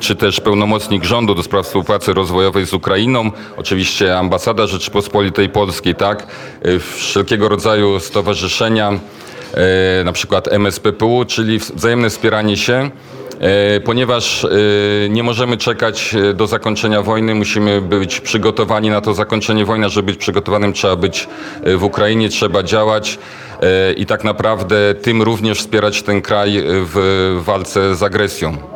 czy 0.00 0.16
też 0.16 0.40
pełnomocnik 0.40 1.04
rządu 1.04 1.34
do 1.34 1.42
spraw 1.42 1.66
współpracy 1.66 2.12
rozwojowej 2.12 2.66
z 2.66 2.74
Ukrainą, 2.74 3.30
oczywiście 3.56 4.18
ambasada 4.18 4.66
Rzeczypospolitej 4.66 5.48
Polskiej, 5.48 5.94
tak, 5.94 6.26
wszelkiego 6.96 7.48
rodzaju 7.48 8.00
stowarzyszenia, 8.00 8.92
na 10.04 10.12
przykład 10.12 10.48
MSPPU, 10.52 11.24
czyli 11.24 11.58
wzajemne 11.58 12.10
wspieranie 12.10 12.56
się 12.56 12.90
ponieważ 13.84 14.44
e, 14.44 14.48
nie 15.08 15.22
możemy 15.22 15.56
czekać 15.56 16.14
e, 16.14 16.34
do 16.34 16.46
zakończenia 16.46 17.02
wojny, 17.02 17.34
musimy 17.34 17.80
być 17.80 18.20
przygotowani 18.20 18.90
na 18.90 19.00
to 19.00 19.14
zakończenie 19.14 19.64
wojny. 19.64 19.88
Żeby 19.88 20.06
być 20.06 20.16
przygotowanym, 20.16 20.72
trzeba 20.72 20.96
być 20.96 21.28
w 21.76 21.84
Ukrainie, 21.84 22.28
trzeba 22.28 22.62
działać 22.62 23.18
i 23.96 24.06
tak 24.06 24.24
naprawdę 24.24 24.94
tym 24.94 25.22
również 25.22 25.58
wspierać 25.58 26.02
ten 26.02 26.22
kraj 26.22 26.62
w 26.66 27.36
walce 27.44 27.96
z 27.96 28.02
agresją. 28.02 28.75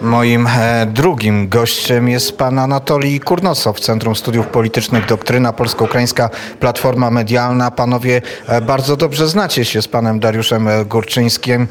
Moim 0.00 0.46
e, 0.46 0.86
drugim 0.86 1.48
gościem 1.48 2.08
jest 2.08 2.38
pan 2.38 2.58
Anatolii 2.58 3.20
Kurnosow, 3.20 3.80
Centrum 3.80 4.16
Studiów 4.16 4.46
Politycznych 4.46 5.06
Doktryna 5.06 5.52
Polsko-Ukraińska 5.52 6.30
Platforma 6.60 7.10
Medialna. 7.10 7.70
Panowie 7.70 8.22
e, 8.46 8.60
bardzo 8.60 8.96
dobrze 8.96 9.28
znacie 9.28 9.64
się 9.64 9.82
z 9.82 9.88
panem 9.88 10.20
Dariuszem 10.20 10.68
e, 10.68 10.84
Górczyńskim. 10.84 11.68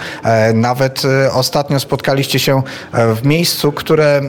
Nawet 0.54 1.04
ostatnio 1.32 1.80
spotkaliście 1.80 2.40
się 2.40 2.62
w 2.94 3.26
miejscu, 3.26 3.72
które, 3.72 4.22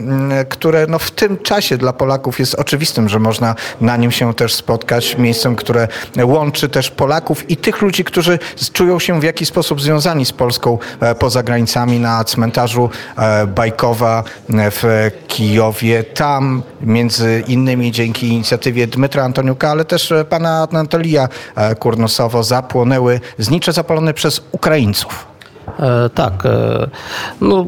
które 0.49 0.85
no 0.89 0.99
w 0.99 1.11
tym 1.11 1.37
czasie 1.37 1.77
dla 1.77 1.93
Polaków 1.93 2.39
jest 2.39 2.55
oczywistym, 2.55 3.09
że 3.09 3.19
można 3.19 3.55
na 3.81 3.97
nim 3.97 4.11
się 4.11 4.33
też 4.33 4.53
spotkać. 4.53 5.17
Miejscem, 5.17 5.55
które 5.55 5.87
łączy 6.23 6.69
też 6.69 6.91
Polaków 6.91 7.49
i 7.49 7.57
tych 7.57 7.81
ludzi, 7.81 8.03
którzy 8.03 8.39
czują 8.73 8.99
się 8.99 9.19
w 9.19 9.23
jakiś 9.23 9.47
sposób 9.47 9.81
związani 9.81 10.25
z 10.25 10.31
Polską 10.31 10.77
poza 11.19 11.43
granicami 11.43 11.99
na 11.99 12.23
cmentarzu 12.23 12.89
bajkowym 13.93 14.71
w 14.71 15.11
Kijowie. 15.27 16.03
Tam 16.03 16.63
między 16.81 17.43
innymi 17.47 17.91
dzięki 17.91 18.27
inicjatywie 18.27 18.87
Dmytra 18.87 19.23
Antoniuka, 19.23 19.69
ale 19.69 19.85
też 19.85 20.13
pana 20.29 20.67
Anatolija 20.71 21.29
Kurnosowo 21.79 22.43
zapłonęły 22.43 23.19
znicze 23.37 23.73
zapalone 23.73 24.13
przez 24.13 24.41
Ukraińców. 24.51 25.25
E, 25.79 26.09
tak. 26.09 26.45
E, 26.45 26.87
no, 27.41 27.65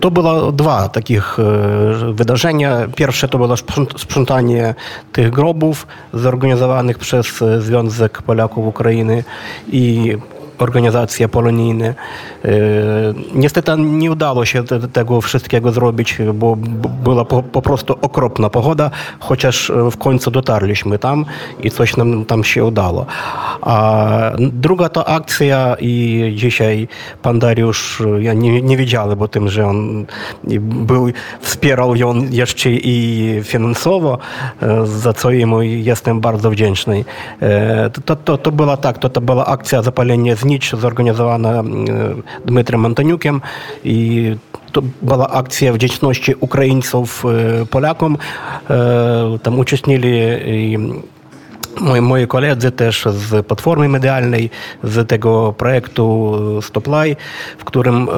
to 0.00 0.10
było 0.10 0.52
dwa 0.52 0.88
takich 0.88 1.38
e, 1.38 2.12
wydarzenia. 2.12 2.76
Pierwsze 2.96 3.28
to 3.28 3.38
było 3.38 3.56
sprzątanie 3.96 4.74
tych 5.12 5.30
grobów 5.30 5.86
zorganizowanych 6.14 6.98
przez 6.98 7.26
Związek 7.58 8.22
Polaków 8.22 8.66
Ukrainy 8.66 9.24
i 9.72 10.16
organizacje 10.62 11.28
polonijne. 11.28 11.94
Niestety 13.34 13.72
nie 13.78 14.12
udało 14.12 14.44
się 14.44 14.64
tego 14.92 15.20
wszystkiego 15.20 15.72
zrobić, 15.72 16.18
bo 16.34 16.56
była 17.04 17.24
po, 17.24 17.42
po 17.42 17.62
prostu 17.62 17.96
okropna 18.02 18.50
pogoda, 18.50 18.90
chociaż 19.20 19.72
w 19.90 19.96
końcu 19.96 20.30
dotarliśmy 20.30 20.98
tam 20.98 21.24
i 21.62 21.70
coś 21.70 21.96
nam 21.96 22.24
tam 22.24 22.44
się 22.44 22.64
udało. 22.64 23.06
A 23.60 24.06
druga 24.38 24.88
to 24.88 25.08
akcja 25.08 25.76
i 25.80 26.32
dzisiaj 26.36 26.88
pan 27.22 27.38
Dariusz, 27.38 28.02
ja 28.18 28.32
nie, 28.32 28.62
nie 28.62 28.76
wiedziałem 28.76 29.22
o 29.22 29.28
tym, 29.28 29.48
że 29.48 29.66
on 29.66 30.06
był, 30.60 31.08
wspierał 31.40 31.96
ją 31.96 32.14
jeszcze 32.30 32.70
i 32.70 33.40
finansowo, 33.42 34.18
za 34.84 35.12
co 35.12 35.30
jemu 35.30 35.62
jestem 35.62 36.20
bardzo 36.20 36.50
wdzięczny. 36.50 37.04
To, 38.04 38.16
to, 38.16 38.38
to 38.38 38.52
była 38.52 38.76
tak, 38.76 38.98
to, 38.98 39.08
to 39.08 39.20
była 39.20 39.46
akcja 39.46 39.82
zapalenia 39.82 40.36
znicz 40.52 40.76
zorganizowana 40.76 41.62
Dmitrem 42.44 42.86
Antoniukiem 42.86 43.40
i 43.84 44.36
to 44.72 44.82
była 45.02 45.28
akcja 45.28 45.72
wdzięczności 45.72 46.34
Ukraińców 46.40 47.24
Polakom. 47.70 48.18
Tam 49.42 49.58
uczestniczyli 49.58 50.18
moi, 51.80 52.00
moi 52.00 52.26
koledzy 52.26 52.70
też 52.70 53.04
z 53.04 53.46
Platformy 53.46 53.88
Medialnej, 53.88 54.50
z 54.84 55.08
tego 55.08 55.52
projektu 55.52 56.32
Stoplaj, 56.62 57.16
w 57.58 57.64
którym 57.64 58.08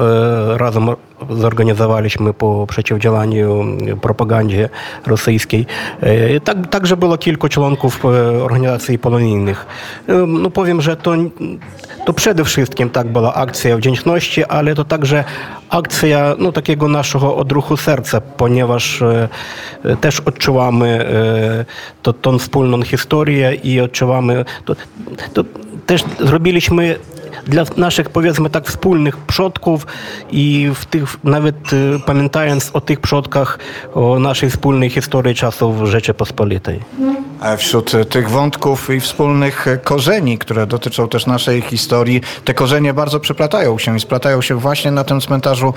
razem 0.55 0.89
zorganizowaliśmy 1.29 2.33
po 2.33 2.67
przeciwdziałaniu 2.67 3.65
propagandzie 4.01 4.69
rosyjskiej. 5.05 5.65
Tak, 6.43 6.67
także 6.67 6.97
było 6.97 7.17
kilku 7.17 7.49
członków 7.49 8.05
organizacji 8.41 8.99
polonijnych. 8.99 9.65
No 10.27 10.49
powiem, 10.49 10.81
że 10.81 10.95
to, 10.95 11.13
to 12.05 12.13
przede 12.13 12.43
wszystkim 12.43 12.89
tak 12.89 13.07
była 13.07 13.33
akcja 13.33 13.77
wdzięczności, 13.77 14.45
ale 14.45 14.75
to 14.75 14.85
także 14.85 15.23
akcja 15.69 16.35
no, 16.39 16.51
takiego 16.51 16.87
naszego 16.87 17.35
odruchu 17.35 17.77
serca, 17.77 18.21
ponieważ 18.21 19.03
też 20.01 20.19
odczuwamy 20.19 21.05
to, 22.01 22.13
tą 22.13 22.39
wspólną 22.39 22.81
historię 22.81 23.53
i 23.63 23.81
odczuwamy, 23.81 24.45
też 25.85 26.03
zrobiliśmy 26.19 26.99
dla 27.47 27.63
naszych, 27.77 28.09
powiedzmy 28.09 28.49
tak, 28.49 28.67
wspólnych 28.67 29.17
przodków 29.17 29.87
i 30.31 30.69
w 30.75 30.85
tych, 30.85 31.23
nawet 31.23 31.55
pamiętając 32.05 32.71
o 32.73 32.81
tych 32.81 32.99
przodkach, 32.99 33.59
o 33.93 34.19
naszej 34.19 34.49
wspólnej 34.49 34.89
historii 34.89 35.35
czasów 35.35 35.87
Rzeczypospolitej. 35.87 36.79
Wśród 37.57 37.91
tych 38.09 38.29
wątków 38.29 38.89
i 38.89 38.99
wspólnych 38.99 39.65
korzeni, 39.83 40.37
które 40.37 40.67
dotyczą 40.67 41.07
też 41.07 41.25
naszej 41.25 41.61
historii, 41.61 42.21
te 42.45 42.53
korzenie 42.53 42.93
bardzo 42.93 43.19
przeplatają 43.19 43.77
się 43.77 43.97
i 43.97 43.99
splatają 43.99 44.41
się 44.41 44.55
właśnie 44.55 44.91
na 44.91 45.03
tym 45.03 45.21
cmentarzu 45.21 45.73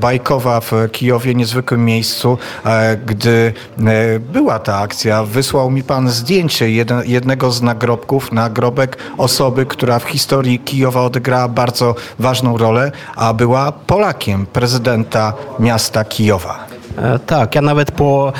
Bajkowa 0.00 0.60
w 0.60 0.72
Kijowie, 0.92 1.34
niezwykłym 1.34 1.84
miejscu. 1.84 2.38
Gdy 3.06 3.52
była 4.32 4.58
ta 4.58 4.78
akcja, 4.78 5.24
wysłał 5.24 5.70
mi 5.70 5.82
pan 5.82 6.08
zdjęcie 6.08 6.70
jednego 7.04 7.50
z 7.50 7.62
nagrobków, 7.62 8.32
nagrobek 8.32 8.96
osoby, 9.18 9.66
która 9.66 9.98
w 9.98 10.04
historii 10.04 10.58
Kijowa 10.70 11.02
odegrała 11.02 11.48
bardzo 11.48 11.94
ważną 12.18 12.58
rolę, 12.58 12.92
a 13.16 13.34
była 13.34 13.72
Polakiem 13.72 14.46
prezydenta 14.46 15.32
miasta 15.58 16.04
Kijowa. 16.04 16.58
Tak, 17.26 17.54
ja 17.54 17.62
nawet 17.62 17.92
po 17.92 18.32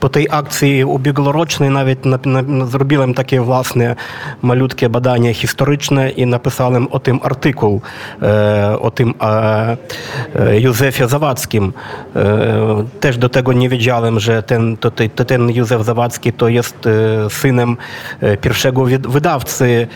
по 0.00 0.08
tej 0.08 0.26
akcji 0.30 0.84
ubiegłorocznej 0.84 1.70
nawet 1.70 2.04
na, 2.04 2.18
na, 2.24 2.66
zrobiłem 2.66 3.14
takie 3.14 3.40
własne 3.40 3.96
malutkie 4.42 4.88
badanie 4.88 5.34
historyczne 5.34 6.10
i 6.10 6.26
napisałem 6.26 6.88
o 6.90 6.98
tym 6.98 7.20
artykuł, 7.22 7.80
e, 8.22 8.78
o 8.80 8.90
tym 8.90 9.14
e, 9.20 9.76
Józefie 10.60 11.08
Zawadzkim. 11.08 11.72
E, 12.16 12.84
też 13.00 13.18
do 13.18 13.28
tego 13.28 13.52
nie 13.52 13.68
wiedziałem, 13.68 14.20
że 14.20 14.42
ten, 14.42 14.76
Józef 15.54 15.84
Zawadzki 15.84 16.32
to 16.32 16.48
jest 16.48 16.88
synem 17.28 17.76
pierwszego 18.40 18.84
wydawcy 18.84 19.86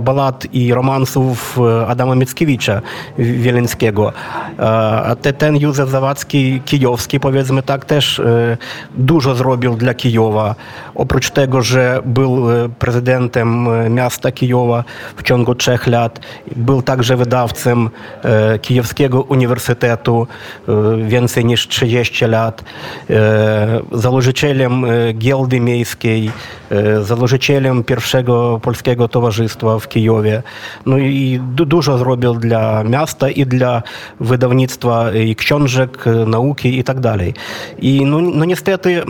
balad 0.00 0.46
i 0.52 0.74
romansów 0.74 1.58
Adama 1.88 2.14
Mickiewicza 2.14 2.80
Wieleńskiego. 3.18 4.12
A 4.58 5.16
ten 5.38 5.56
Józef 5.56 5.88
Zawadzki 5.88 6.60
kijowski, 6.64 7.20
powiedzmy 7.20 7.62
tak, 7.62 7.84
też 7.84 8.20
dużo 8.94 9.34
zrobił 9.34 9.74
dla 9.74 9.94
Kijowa. 9.94 10.54
Oprócz 10.94 11.30
tego, 11.30 11.62
że 11.62 12.02
był 12.04 12.46
prezydentem 12.78 13.68
miasta 13.94 14.32
Kijowa 14.32 14.84
w 15.16 15.22
ciągu 15.22 15.54
trzech 15.54 15.86
lat, 15.86 16.20
był 16.56 16.82
także 16.82 17.16
wydawcą 17.16 17.88
Kijowskiego 18.62 19.22
Uniwersytetu 19.22 20.26
więcej 21.06 21.44
niż 21.44 21.68
30 21.68 22.24
lat, 22.24 22.64
założycielem 23.92 24.84
giełdy 25.18 25.60
miejskiej, 25.60 26.30
założycielem 27.02 27.84
pierwszego 27.84 28.60
polskiego 28.62 29.08
towarzystwa 29.08 29.78
w 29.78 29.88
Kijowie. 29.88 30.42
No 30.86 30.98
i 30.98 31.40
dużo 31.42 31.98
zrobił 31.98 32.34
dla 32.34 32.84
miasta 32.84 33.30
i 33.30 33.46
dla 33.46 33.82
wydawnictwa 34.20 35.12
i 35.12 35.36
książek, 35.36 36.04
nauki 36.26 36.78
i 36.78 36.84
tak 36.84 37.00
dalej. 37.00 37.34
I 37.78 38.04
no, 38.04 38.19
no 38.20 38.44
niestety 38.44 39.02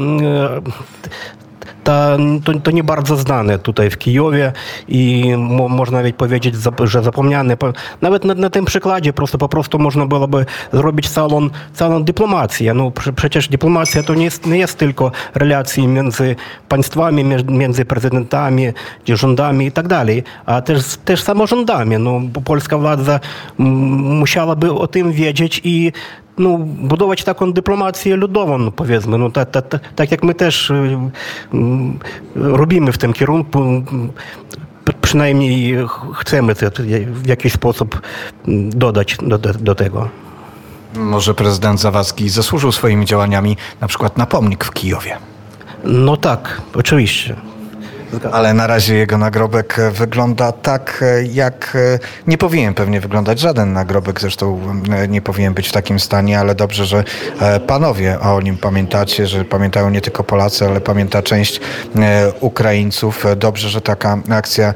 to, 1.84 2.18
to, 2.44 2.52
to, 2.60 2.70
nie 2.70 2.84
bardzo 2.84 3.16
znane 3.16 3.58
tutaj 3.58 3.90
w 3.90 3.98
Kijowie 3.98 4.52
i 4.88 5.34
mo, 5.38 5.68
można 5.68 5.98
nawet 5.98 6.16
powiedzieć, 6.16 6.54
że 6.84 7.02
zapomniane. 7.02 7.56
Nawet 8.00 8.24
na, 8.24 8.34
na 8.34 8.50
tym 8.50 8.64
przykładzie 8.64 9.12
prosto, 9.12 9.38
po 9.38 9.48
prostu 9.48 9.78
można 9.78 10.06
byłoby 10.06 10.46
zrobić 10.72 11.08
całą, 11.08 11.48
całą 11.72 12.04
dyplomację. 12.04 12.74
No, 12.74 12.92
przecież 13.16 13.48
dyplomacja 13.48 14.02
to 14.02 14.14
nie 14.14 14.24
jest, 14.24 14.46
nie 14.46 14.58
jest 14.58 14.78
tylko 14.78 15.12
relacje 15.34 15.88
między 15.88 16.36
państwami, 16.68 17.24
między 17.48 17.84
prezydentami, 17.84 18.66
rządami 19.08 19.66
i 19.66 19.72
tak 19.72 19.88
dalej, 19.88 20.22
a 20.46 20.62
też, 20.62 20.96
też 21.04 21.22
samorządami. 21.22 21.98
No, 21.98 22.20
polska 22.44 22.78
władza 22.78 23.20
musiałaby 23.58 24.72
o 24.72 24.86
tym 24.86 25.12
wiedzieć 25.12 25.60
i 25.64 25.92
no, 26.40 26.58
budować 26.58 27.24
taką 27.24 27.52
dyplomację 27.52 28.16
ludową, 28.16 28.58
no, 28.58 28.72
powiedzmy. 28.72 29.18
No, 29.18 29.30
ta, 29.30 29.44
ta, 29.44 29.62
ta, 29.62 29.78
tak 29.96 30.10
jak 30.10 30.22
my 30.22 30.34
też 30.34 30.70
y, 30.70 30.98
robimy 32.34 32.92
w 32.92 32.98
tym 32.98 33.12
kierunku, 33.12 33.82
przynajmniej 35.00 35.76
chcemy 36.14 36.54
to 36.54 36.82
w 37.06 37.26
jakiś 37.26 37.52
sposób 37.52 38.00
dodać 38.70 39.16
do, 39.22 39.38
do, 39.38 39.54
do 39.54 39.74
tego. 39.74 40.08
Może 40.94 41.34
prezydent 41.34 41.80
Zawadzki 41.80 42.28
zasłużył 42.28 42.72
swoimi 42.72 43.06
działaniami 43.06 43.56
na 43.80 43.88
przykład 43.88 44.18
na 44.18 44.26
pomnik 44.26 44.64
w 44.64 44.70
Kijowie? 44.70 45.16
No 45.84 46.16
tak, 46.16 46.62
oczywiście. 46.74 47.36
Ale 48.32 48.54
na 48.54 48.66
razie 48.66 48.94
jego 48.94 49.18
nagrobek 49.18 49.76
wygląda 49.92 50.52
tak, 50.52 51.04
jak 51.32 51.76
nie 52.26 52.38
powinien 52.38 52.74
pewnie 52.74 53.00
wyglądać 53.00 53.40
żaden 53.40 53.72
nagrobek. 53.72 54.20
Zresztą 54.20 54.60
nie 55.08 55.22
powinien 55.22 55.54
być 55.54 55.68
w 55.68 55.72
takim 55.72 56.00
stanie, 56.00 56.40
ale 56.40 56.54
dobrze, 56.54 56.86
że 56.86 57.04
panowie 57.66 58.20
o 58.20 58.40
nim 58.40 58.56
pamiętacie, 58.56 59.26
że 59.26 59.44
pamiętają 59.44 59.90
nie 59.90 60.00
tylko 60.00 60.24
Polacy, 60.24 60.66
ale 60.66 60.80
pamięta 60.80 61.22
część 61.22 61.60
Ukraińców. 62.40 63.24
Dobrze, 63.36 63.68
że 63.68 63.80
taka 63.80 64.18
akcja 64.30 64.74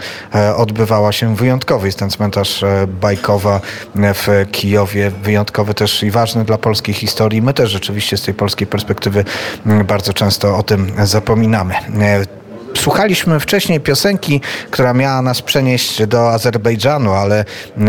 odbywała 0.57 1.12
się 1.12 1.37
wyjątkowo. 1.37 1.87
Jest 1.87 1.99
ten 1.99 2.11
cmentarz 2.11 2.64
Bajkowa 3.01 3.61
w 3.95 4.47
Kijowie, 4.53 5.11
wyjątkowy 5.11 5.74
też 5.74 6.03
i 6.03 6.11
ważny 6.11 6.45
dla 6.45 6.59
polskiej 6.59 6.95
historii. 6.95 7.43
My 7.43 7.55
też 7.55 7.70
rzeczywiście 7.70 8.16
z 8.16 8.22
tej 8.22 8.35
polskiej 8.35 8.66
perspektywy 8.66 9.24
bardzo 9.85 10.12
często 10.12 10.57
o 10.57 10.62
tym 10.62 10.93
zapominamy. 11.05 11.74
Słuchaliśmy 12.79 13.41
wcześniej 13.41 13.81
piosenki, 13.81 14.41
która 14.70 14.95
miała 14.95 15.22
nas 15.22 15.43
przenieść 15.43 16.07
do 16.07 16.31
Azerbejdżanu, 16.31 17.12
ale 17.12 17.45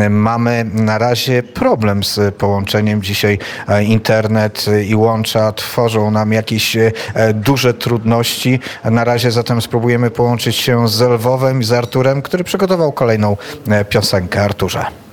mamy 0.09 0.65
na 0.73 0.97
razie 0.97 1.43
problem 1.43 2.03
z 2.03 2.35
połączeniem. 2.35 3.01
Dzisiaj 3.01 3.39
e, 3.67 3.83
internet 3.83 4.65
i 4.87 4.95
łącza 4.95 5.51
tworzą 5.51 6.11
nam 6.11 6.33
jakieś 6.33 6.77
e, 6.77 6.91
duże 7.33 7.73
trudności. 7.73 8.59
Na 8.83 9.03
razie 9.03 9.31
zatem 9.31 9.61
spróbujemy 9.61 10.11
połączyć 10.11 10.55
się 10.55 10.87
z 10.87 11.01
Lwowem 11.01 11.61
i 11.61 11.63
z 11.63 11.71
Arturem, 11.71 12.21
który 12.21 12.43
przygotował 12.43 12.91
kolejną 12.91 13.37
e, 13.69 13.85
piosenkę. 13.85 14.41
Arturze. 14.41 15.04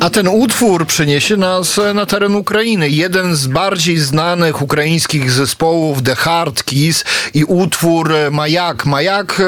A 0.00 0.10
ten 0.10 0.28
utwór 0.28 0.86
przyniesie 0.86 1.36
nas 1.36 1.80
na 1.94 2.06
teren 2.06 2.34
Ukrainy. 2.34 2.88
Jeden 2.88 3.36
z 3.36 3.46
bardziej 3.46 3.98
znanych 3.98 4.62
ukraińskich 4.62 5.30
zespołów, 5.30 6.02
The 6.02 6.14
Hard 6.14 6.62
Keys 6.62 7.04
i 7.34 7.44
utwór 7.44 8.12
Majak. 8.30 8.86
Majak 8.86 9.40
e, 9.40 9.44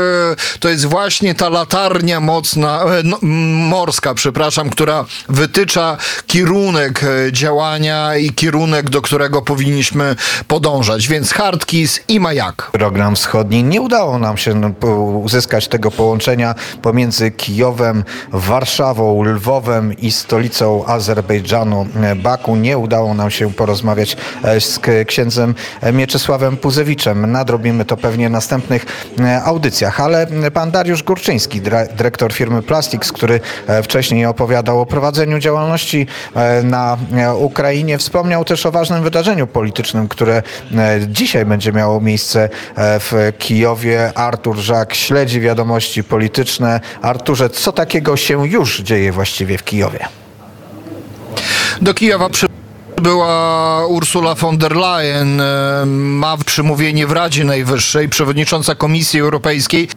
to 0.61 0.69
jest 0.69 0.85
właśnie 0.85 1.35
ta 1.35 1.49
latarnia 1.49 2.21
mocna, 2.21 2.83
e, 2.85 3.03
no, 3.05 3.19
morska, 3.69 4.15
przepraszam, 4.15 4.71
która 4.71 5.05
wytycza 5.29 5.97
kierunek 6.27 7.05
e, 7.05 7.33
działania 7.33 8.17
i 8.17 8.31
kierunek, 8.31 8.91
do 8.91 9.03
którego 9.03 9.43
powinniśmy 9.43 10.17
podążać. 10.49 11.09
Więc 11.09 11.33
Hard 11.33 11.67
Keys 11.67 12.01
i 12.09 12.21
Majak. 12.21 12.71
Program 12.73 13.17
wschodni. 13.17 13.65
Nie 13.65 13.81
udało 13.81 14.19
nam 14.19 14.37
się 14.37 14.55
no, 14.55 14.69
uzyskać 15.19 15.69
tego 15.69 15.91
połączenia 15.91 16.55
pomiędzy 16.83 17.31
Kijowem, 17.31 18.05
Warszawą, 18.33 19.23
Lwowem 19.23 19.99
i 19.99 20.12
stolicą 20.13 20.87
Azerbejdżanu 20.87 21.87
e, 22.03 22.15
Baku. 22.15 22.57
Nie 22.57 22.79
udało 22.79 23.15
nam 23.15 23.31
się 23.31 23.53
porozmawiać 23.53 24.17
e, 24.45 24.61
z 24.61 24.81
księdzem 25.07 25.55
Mieczysławem 25.93 26.57
Puzewiczem. 26.57 27.33
Nadrobimy 27.33 27.85
to 27.85 27.97
pewnie 27.97 28.29
w 28.29 28.33
następnych 28.33 28.87
e, 29.21 29.43
audycjach, 29.43 30.01
ale 30.01 30.27
pan 30.53 30.71
Dariusz 30.71 31.03
Górczyński, 31.03 31.61
dyrektor 31.97 32.33
firmy 32.33 32.63
Plastics, 32.63 33.13
który 33.13 33.41
wcześniej 33.83 34.27
opowiadał 34.27 34.81
o 34.81 34.87
prowadzeniu 34.87 35.39
działalności 35.39 36.07
na 36.65 36.97
Ukrainie, 37.37 37.99
wspomniał 37.99 38.45
też 38.45 38.67
o 38.67 38.71
ważnym 38.71 39.03
wydarzeniu 39.03 39.47
politycznym, 39.47 40.09
które 40.09 40.43
dzisiaj 41.09 41.45
będzie 41.45 41.73
miało 41.73 42.01
miejsce 42.01 42.49
w 42.77 43.33
Kijowie. 43.39 44.13
Artur 44.15 44.57
Żak 44.57 44.95
śledzi 44.95 45.41
wiadomości 45.41 46.05
polityczne. 46.05 46.81
Arturze, 47.03 47.51
co 47.51 47.73
takiego 47.73 48.17
się 48.17 48.49
już 48.49 48.81
dzieje 48.81 49.13
właściwie 49.13 49.59
w 49.59 49.65
Kijowie? 49.65 50.02
Do 51.81 51.95
Kijowa 51.95 52.29
była 53.03 53.87
Ursula 53.87 54.35
von 54.35 54.59
der 54.59 54.77
Leyen, 54.77 55.41
e, 55.41 55.87
ma 55.87 56.37
przymówienie 56.37 57.07
w 57.07 57.13
Radzie 57.13 57.45
Najwyższej, 57.45 58.09
przewodnicząca 58.09 58.75
Komisji 58.75 59.21
Europejskiej 59.21 59.89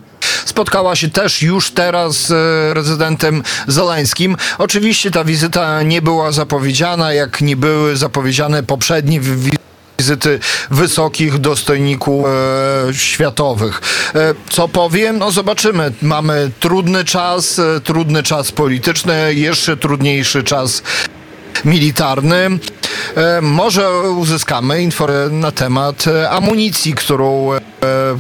spotkała 0.46 0.96
się 0.96 1.10
też 1.10 1.42
już 1.42 1.72
teraz 1.72 2.28
z 2.28 2.32
rezydentem 2.76 3.44
Zeleńskim. 3.68 4.38
Oczywiście 4.58 5.12
ta 5.12 5.24
wizyta 5.24 5.82
nie 5.82 6.02
była 6.02 6.32
zapowiedziana, 6.32 7.14
jak 7.14 7.42
nie 7.42 7.56
były 7.56 7.98
zapowiedziane 7.98 8.64
poprzednie 8.64 9.20
wizyty 9.20 9.66
wizyty 10.00 10.40
wysokich 10.72 11.38
dostojników 11.38 12.26
e, 12.26 12.94
światowych. 12.94 13.82
E, 14.16 14.34
co 14.50 14.68
powiem? 14.68 15.18
No 15.18 15.32
zobaczymy. 15.32 15.92
Mamy 16.02 16.52
trudny 16.60 17.06
czas, 17.06 17.60
e, 17.60 17.80
trudny 17.80 18.24
czas 18.24 18.52
polityczny, 18.52 19.34
jeszcze 19.34 19.78
trudniejszy 19.78 20.44
czas 20.44 20.84
militarny. 21.66 22.60
E, 23.16 23.42
może 23.42 23.90
uzyskamy 24.02 24.82
informacje 24.82 25.06
na 25.32 25.52
temat 25.52 26.08
e, 26.08 26.30
amunicji, 26.30 26.94
którą 26.94 27.54
e, 27.54 27.60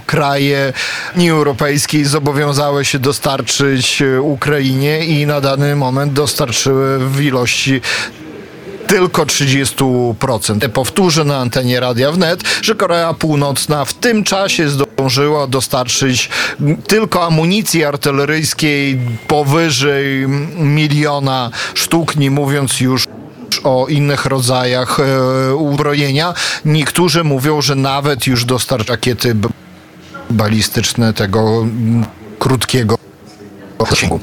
kraje 0.05 0.73
Unii 1.15 1.29
Europejskiej 1.29 2.05
zobowiązały 2.05 2.86
się 2.86 2.99
dostarczyć 2.99 4.03
Ukrainie 4.21 5.05
i 5.05 5.25
na 5.25 5.41
dany 5.41 5.75
moment 5.75 6.13
dostarczyły 6.13 7.09
w 7.09 7.21
ilości 7.21 7.81
tylko 8.88 9.25
30%. 9.25 10.69
Powtórzę 10.69 11.23
na 11.23 11.38
antenie 11.38 11.79
Radia 11.79 12.11
Wnet, 12.11 12.43
że 12.61 12.75
Korea 12.75 13.13
Północna 13.13 13.86
w 13.86 13.93
tym 13.93 14.23
czasie 14.23 14.69
zdążyła 14.69 15.47
dostarczyć 15.47 16.29
tylko 16.88 17.25
amunicji 17.25 17.86
artyleryjskiej 17.86 18.99
powyżej 19.27 20.27
miliona 20.57 21.51
sztuk, 21.73 22.15
nie 22.15 22.31
mówiąc 22.31 22.79
już 22.79 23.04
o 23.63 23.87
innych 23.87 24.25
rodzajach 24.25 24.99
e, 24.99 25.55
uzbrojenia. 25.55 26.33
Niektórzy 26.65 27.23
mówią, 27.23 27.61
że 27.61 27.75
nawet 27.75 28.27
już 28.27 28.45
dostarcza 28.45 28.93
rakiety 28.93 29.35
balistyczne 30.29 31.13
tego 31.13 31.65
krótkiego 32.39 32.97
zasięgu. 33.89 34.19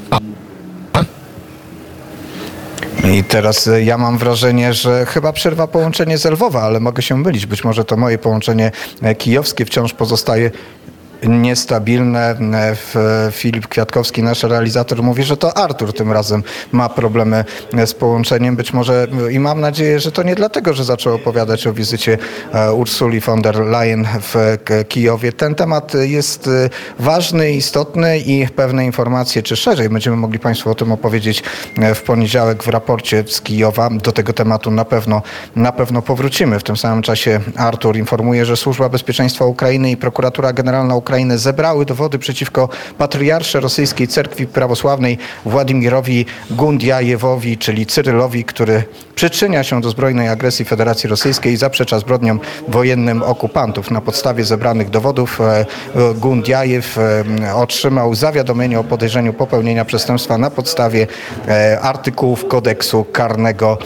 I 3.11 3.23
teraz 3.23 3.67
e, 3.67 3.83
ja 3.83 3.97
mam 3.97 4.17
wrażenie, 4.17 4.73
że 4.73 5.05
chyba 5.05 5.33
przerwa 5.33 5.67
połączenie 5.67 6.17
z 6.17 6.25
Lwowa, 6.25 6.61
ale 6.61 6.79
mogę 6.79 7.01
się 7.01 7.17
mylić. 7.17 7.45
Być 7.45 7.63
może 7.63 7.85
to 7.85 7.97
moje 7.97 8.17
połączenie 8.17 8.71
e, 9.01 9.15
kijowskie 9.15 9.65
wciąż 9.65 9.93
pozostaje 9.93 10.51
niestabilne. 11.27 12.35
Filip 13.31 13.67
Kwiatkowski, 13.67 14.23
nasz 14.23 14.43
realizator, 14.43 15.03
mówi, 15.03 15.23
że 15.23 15.37
to 15.37 15.57
Artur 15.57 15.93
tym 15.93 16.11
razem 16.11 16.43
ma 16.71 16.89
problemy 16.89 17.45
z 17.85 17.93
połączeniem. 17.93 18.55
Być 18.55 18.73
może 18.73 19.07
i 19.31 19.39
mam 19.39 19.61
nadzieję, 19.61 19.99
że 19.99 20.11
to 20.11 20.23
nie 20.23 20.35
dlatego, 20.35 20.73
że 20.73 20.83
zaczął 20.83 21.15
opowiadać 21.15 21.67
o 21.67 21.73
wizycie 21.73 22.17
e, 22.53 22.73
Ursuli 22.73 23.19
von 23.19 23.41
der 23.41 23.59
Leyen 23.59 24.07
w 24.21 24.57
Kijowie. 24.87 25.33
Ten 25.33 25.55
temat 25.55 25.93
jest 25.93 26.47
e, 26.47 26.69
ważny, 26.99 27.51
istotny 27.51 28.19
i 28.19 28.47
pewne 28.55 28.85
informacje, 28.85 29.43
czy 29.43 29.55
szerzej 29.55 29.89
będziemy 29.89 30.15
mogli 30.15 30.39
Państwu 30.39 30.69
o 30.69 30.75
tym 30.75 30.91
opowiedzieć 30.91 31.43
e, 31.77 31.95
w 31.95 32.03
poniedziałek 32.03 32.63
w 32.63 32.67
raporcie 32.67 33.23
z 33.27 33.41
Kijowa. 33.41 33.89
Do 33.89 34.11
tego 34.11 34.33
tematu 34.33 34.71
na 34.71 34.85
pewno, 34.85 35.21
na 35.55 35.71
pewno 35.71 36.01
powrócimy. 36.01 36.59
W 36.59 36.63
tym 36.63 36.77
samym 36.77 37.01
czasie 37.01 37.39
Artur 37.57 37.97
informuje, 37.97 38.45
że 38.45 38.57
Służba 38.57 38.89
Bezpieczeństwa 38.89 39.45
Ukrainy 39.45 39.91
i 39.91 39.97
Prokuratura 39.97 40.53
Generalna 40.53 40.95
Ukrainy 40.95 41.12
Ukrainy 41.13 41.37
zebrały 41.37 41.85
dowody 41.85 42.19
przeciwko 42.19 42.69
patriarsze 42.97 43.59
rosyjskiej 43.59 44.07
cerkwi 44.07 44.47
prawosławnej 44.47 45.17
Władimirowi 45.45 46.25
Gundjajewowi, 46.51 47.57
czyli 47.57 47.85
Cyrylowi, 47.85 48.43
który 48.43 48.83
przyczynia 49.15 49.63
się 49.63 49.81
do 49.81 49.89
zbrojnej 49.89 50.27
agresji 50.27 50.65
Federacji 50.65 51.09
Rosyjskiej 51.09 51.53
i 51.53 51.57
zaprzecza 51.57 51.99
zbrodniom 51.99 52.39
wojennym 52.67 53.23
okupantów. 53.23 53.91
Na 53.91 54.01
podstawie 54.01 54.45
zebranych 54.45 54.89
dowodów 54.89 55.41
e, 55.41 55.65
Gundjajew 56.15 56.97
e, 56.97 57.55
otrzymał 57.55 58.15
zawiadomienie 58.15 58.79
o 58.79 58.83
podejrzeniu 58.83 59.33
popełnienia 59.33 59.85
przestępstwa 59.85 60.37
na 60.37 60.49
podstawie 60.49 61.07
e, 61.47 61.79
artykułów 61.81 62.47
kodeksu 62.47 63.03
karnego 63.03 63.77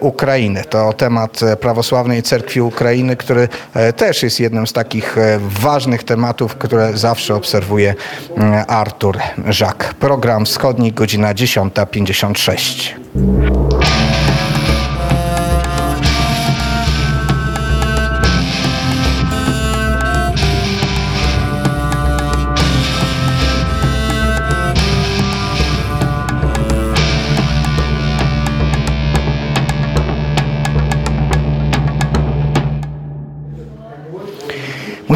Ukrainy. 0.00 0.64
To 0.64 0.92
temat 0.92 1.40
prawosławnej 1.60 2.22
cerkwi 2.22 2.60
Ukrainy, 2.60 3.16
który 3.16 3.48
też 3.96 4.22
jest 4.22 4.40
jednym 4.40 4.66
z 4.66 4.72
takich 4.72 5.16
ważnych 5.40 6.04
tematów, 6.04 6.54
które 6.68 6.96
zawsze 6.96 7.34
obserwuje 7.34 7.94
mm, 8.36 8.64
Artur 8.68 9.18
Żak. 9.48 9.94
Program 9.94 10.44
wschodni, 10.44 10.92
godzina 10.92 11.34
10.56. 11.34 13.57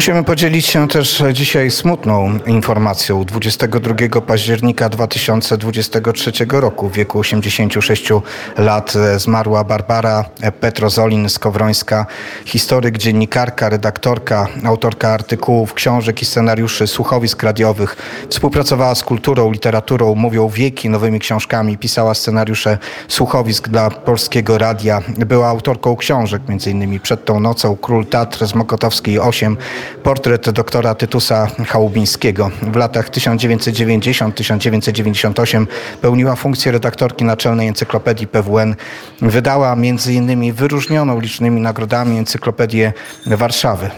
Musimy 0.03 0.23
podzielić 0.23 0.65
się 0.65 0.87
też 0.87 1.23
dzisiaj 1.33 1.71
smutną 1.71 2.39
informacją. 2.45 3.25
22 3.25 4.21
października 4.21 4.89
2023 4.89 6.31
roku 6.49 6.89
w 6.89 6.93
wieku 6.93 7.19
86 7.19 8.09
lat 8.57 8.93
zmarła 9.17 9.63
Barbara 9.63 10.25
Petrozolin-Skowrońska, 10.61 12.05
historyk, 12.45 12.97
dziennikarka, 12.97 13.69
redaktorka, 13.69 14.47
autorka 14.63 15.09
artykułów, 15.09 15.73
książek 15.73 16.21
i 16.21 16.25
scenariuszy, 16.25 16.87
słuchowisk 16.87 17.43
radiowych. 17.43 17.95
Współpracowała 18.29 18.95
z 18.95 19.03
kulturą, 19.03 19.51
literaturą, 19.51 20.15
mówią 20.15 20.49
wieki, 20.49 20.89
nowymi 20.89 21.19
książkami, 21.19 21.77
pisała 21.77 22.13
scenariusze 22.13 22.77
słuchowisk 23.07 23.69
dla 23.69 23.89
Polskiego 23.89 24.57
Radia. 24.57 25.01
Była 25.17 25.47
autorką 25.47 25.95
książek, 25.95 26.41
m.in. 26.47 26.99
Przed 26.99 27.25
tą 27.25 27.39
nocą, 27.39 27.77
Król 27.77 28.05
Tatr 28.05 28.47
z 28.47 28.55
Mokotowskiej 28.55 29.19
8, 29.19 29.57
portret 30.03 30.49
doktora 30.49 30.95
Tytusa 30.95 31.47
Chałubińskiego. 31.67 32.51
W 32.61 32.75
latach 32.75 33.09
1990-1998 33.09 35.67
pełniła 36.01 36.35
funkcję 36.35 36.71
redaktorki 36.71 37.25
naczelnej 37.25 37.67
Encyklopedii 37.67 38.27
PWN. 38.27 38.75
Wydała 39.21 39.73
m.in. 39.73 40.53
wyróżnioną 40.53 41.19
licznymi 41.19 41.61
nagrodami 41.61 42.17
Encyklopedię 42.17 42.93
Warszawy. 43.25 43.89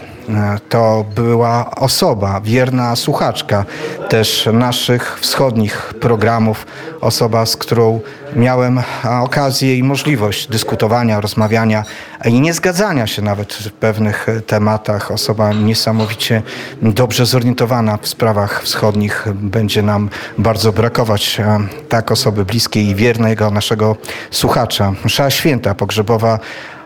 To 0.68 1.04
była 1.14 1.70
osoba, 1.70 2.40
wierna 2.44 2.96
słuchaczka 2.96 3.64
też 4.08 4.48
naszych 4.52 5.18
wschodnich 5.20 5.94
programów, 6.00 6.66
osoba, 7.00 7.46
z 7.46 7.56
którą 7.56 8.00
miałem 8.34 8.80
okazję 9.20 9.78
i 9.78 9.82
możliwość 9.82 10.48
dyskutowania, 10.48 11.20
rozmawiania 11.20 11.84
i 12.24 12.40
nie 12.40 12.54
zgadzania 12.54 13.06
się 13.06 13.22
nawet 13.22 13.54
w 13.54 13.72
pewnych 13.72 14.26
tematach. 14.46 15.10
Osoba 15.10 15.52
niesamowicie 15.52 16.42
dobrze 16.82 17.26
zorientowana 17.26 17.98
w 18.02 18.08
sprawach 18.08 18.62
wschodnich. 18.62 19.26
Będzie 19.34 19.82
nam 19.82 20.10
bardzo 20.38 20.72
brakować 20.72 21.40
tak 21.88 22.10
osoby 22.10 22.44
bliskiej 22.44 22.86
i 22.86 22.94
wiernego 22.94 23.50
naszego 23.50 23.96
słuchacza. 24.30 24.92
Msza 25.04 25.30
święta 25.30 25.74
pogrzebowa 25.74 26.38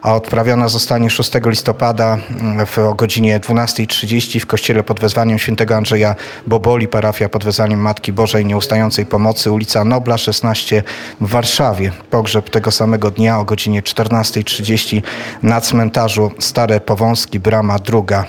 a 0.03 0.15
odprawiona 0.15 0.69
zostanie 0.69 1.11
6 1.11 1.31
listopada 1.47 2.19
w, 2.67 2.79
o 2.79 2.95
godzinie 2.95 3.41
12.30 3.41 4.41
w 4.41 4.47
kościele 4.47 4.83
pod 4.83 5.01
wezwaniem 5.01 5.39
świętego 5.39 5.77
Andrzeja 5.77 6.15
Boboli, 6.47 6.89
parafia 6.89 7.29
pod 7.29 7.45
wezwaniem 7.45 7.81
Matki 7.81 8.13
Bożej 8.13 8.47
Nieustającej 8.47 9.07
Pomocy, 9.07 9.53
ulica 9.53 9.85
Nobla 9.85 10.19
16 10.19 10.83
w 11.21 11.29
Warszawie. 11.29 11.93
Pogrzeb 12.11 12.51
tego 12.51 12.71
samego 12.71 13.11
dnia 13.11 13.39
o 13.39 13.45
godzinie 13.45 13.83
14.30 13.83 15.03
na 15.43 15.61
cmentarzu 15.61 16.31
Stare 16.39 16.81
Powązki, 16.81 17.41
brama 17.41 17.79
druga. 17.79 18.25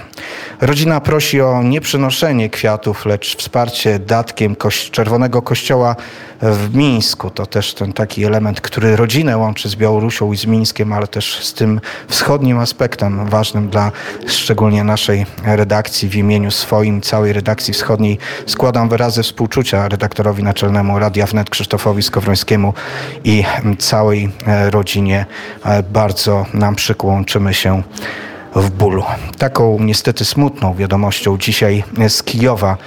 Rodzina 0.62 1.02
prosi 1.02 1.42
o 1.42 1.64
nieprzynoszenie 1.64 2.50
kwiatów, 2.50 3.06
lecz 3.06 3.38
wsparcie 3.38 4.00
datkiem 4.00 4.56
Czerwonego 4.92 5.42
Kościoła 5.42 5.96
w 6.42 6.76
Mińsku. 6.76 7.30
To 7.30 7.46
też 7.46 7.74
ten 7.74 7.94
taki 7.94 8.26
element, 8.26 8.62
który 8.62 8.96
rodzinę 8.96 9.38
łączy 9.38 9.70
z 9.70 9.76
Białorusią 9.76 10.34
i 10.34 10.38
z 10.38 10.46
Mińskiem, 10.46 10.94
ale 10.94 11.08
też 11.08 11.46
z 11.46 11.54
tym 11.62 11.82
wschodnim 12.08 12.60
aspektem 12.60 13.26
ważnym 13.30 13.70
dla 13.70 13.92
szczególnie 14.28 14.84
naszej 14.84 15.26
redakcji 15.46 16.10
w 16.10 16.16
imieniu 16.16 16.52
swoim, 16.52 17.02
całej 17.02 17.34
redakcji 17.34 17.74
wschodniej 17.74 18.18
składam 18.46 18.90
wyrazy 18.90 19.24
współczucia 19.24 19.90
redaktorowi 19.90 20.44
naczelnemu 20.44 21.00
Radia 21.00 21.26
Wnet 21.26 21.50
Krzysztofowi 21.50 22.04
Skowrońskiemu 22.04 22.74
i 23.24 23.44
całej 23.80 24.30
rodzinie. 24.70 25.26
Bardzo 25.90 26.46
nam 26.54 26.76
przykłączymy 26.76 27.54
się 27.54 27.84
w 28.56 28.70
bólu. 28.70 29.04
Taką 29.38 29.78
niestety 29.80 30.26
smutną 30.26 30.74
wiadomością 30.74 31.38
dzisiaj 31.38 31.84
z 32.08 32.24
Kijowa 32.24 32.78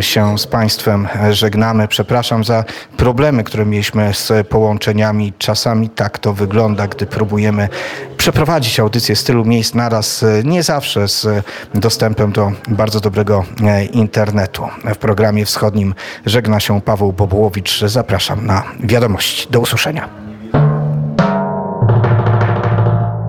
się 0.00 0.38
z 0.38 0.46
Państwem 0.46 1.08
żegnamy. 1.30 1.88
Przepraszam 1.88 2.44
za 2.44 2.64
problemy, 2.96 3.44
które 3.44 3.66
mieliśmy 3.66 4.14
z 4.14 4.48
połączeniami. 4.48 5.32
Czasami 5.38 5.88
tak 5.90 6.18
to 6.18 6.32
wygląda, 6.32 6.86
gdy 6.86 7.06
próbujemy 7.06 7.68
przeprowadzić 8.16 8.80
audycję 8.80 9.16
z 9.16 9.24
tylu 9.24 9.44
miejsc 9.44 9.74
naraz, 9.74 10.24
nie 10.44 10.62
zawsze 10.62 11.08
z 11.08 11.26
dostępem 11.74 12.32
do 12.32 12.52
bardzo 12.68 13.00
dobrego 13.00 13.44
internetu. 13.92 14.68
W 14.84 14.96
programie 14.96 15.44
wschodnim 15.44 15.94
żegna 16.26 16.60
się 16.60 16.80
Paweł 16.80 17.12
Bobułowicz. 17.12 17.84
Zapraszam 17.84 18.46
na 18.46 18.62
wiadomości. 18.80 19.46
Do 19.50 19.60
usłyszenia. 19.60 20.08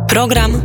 Program. 0.07 0.61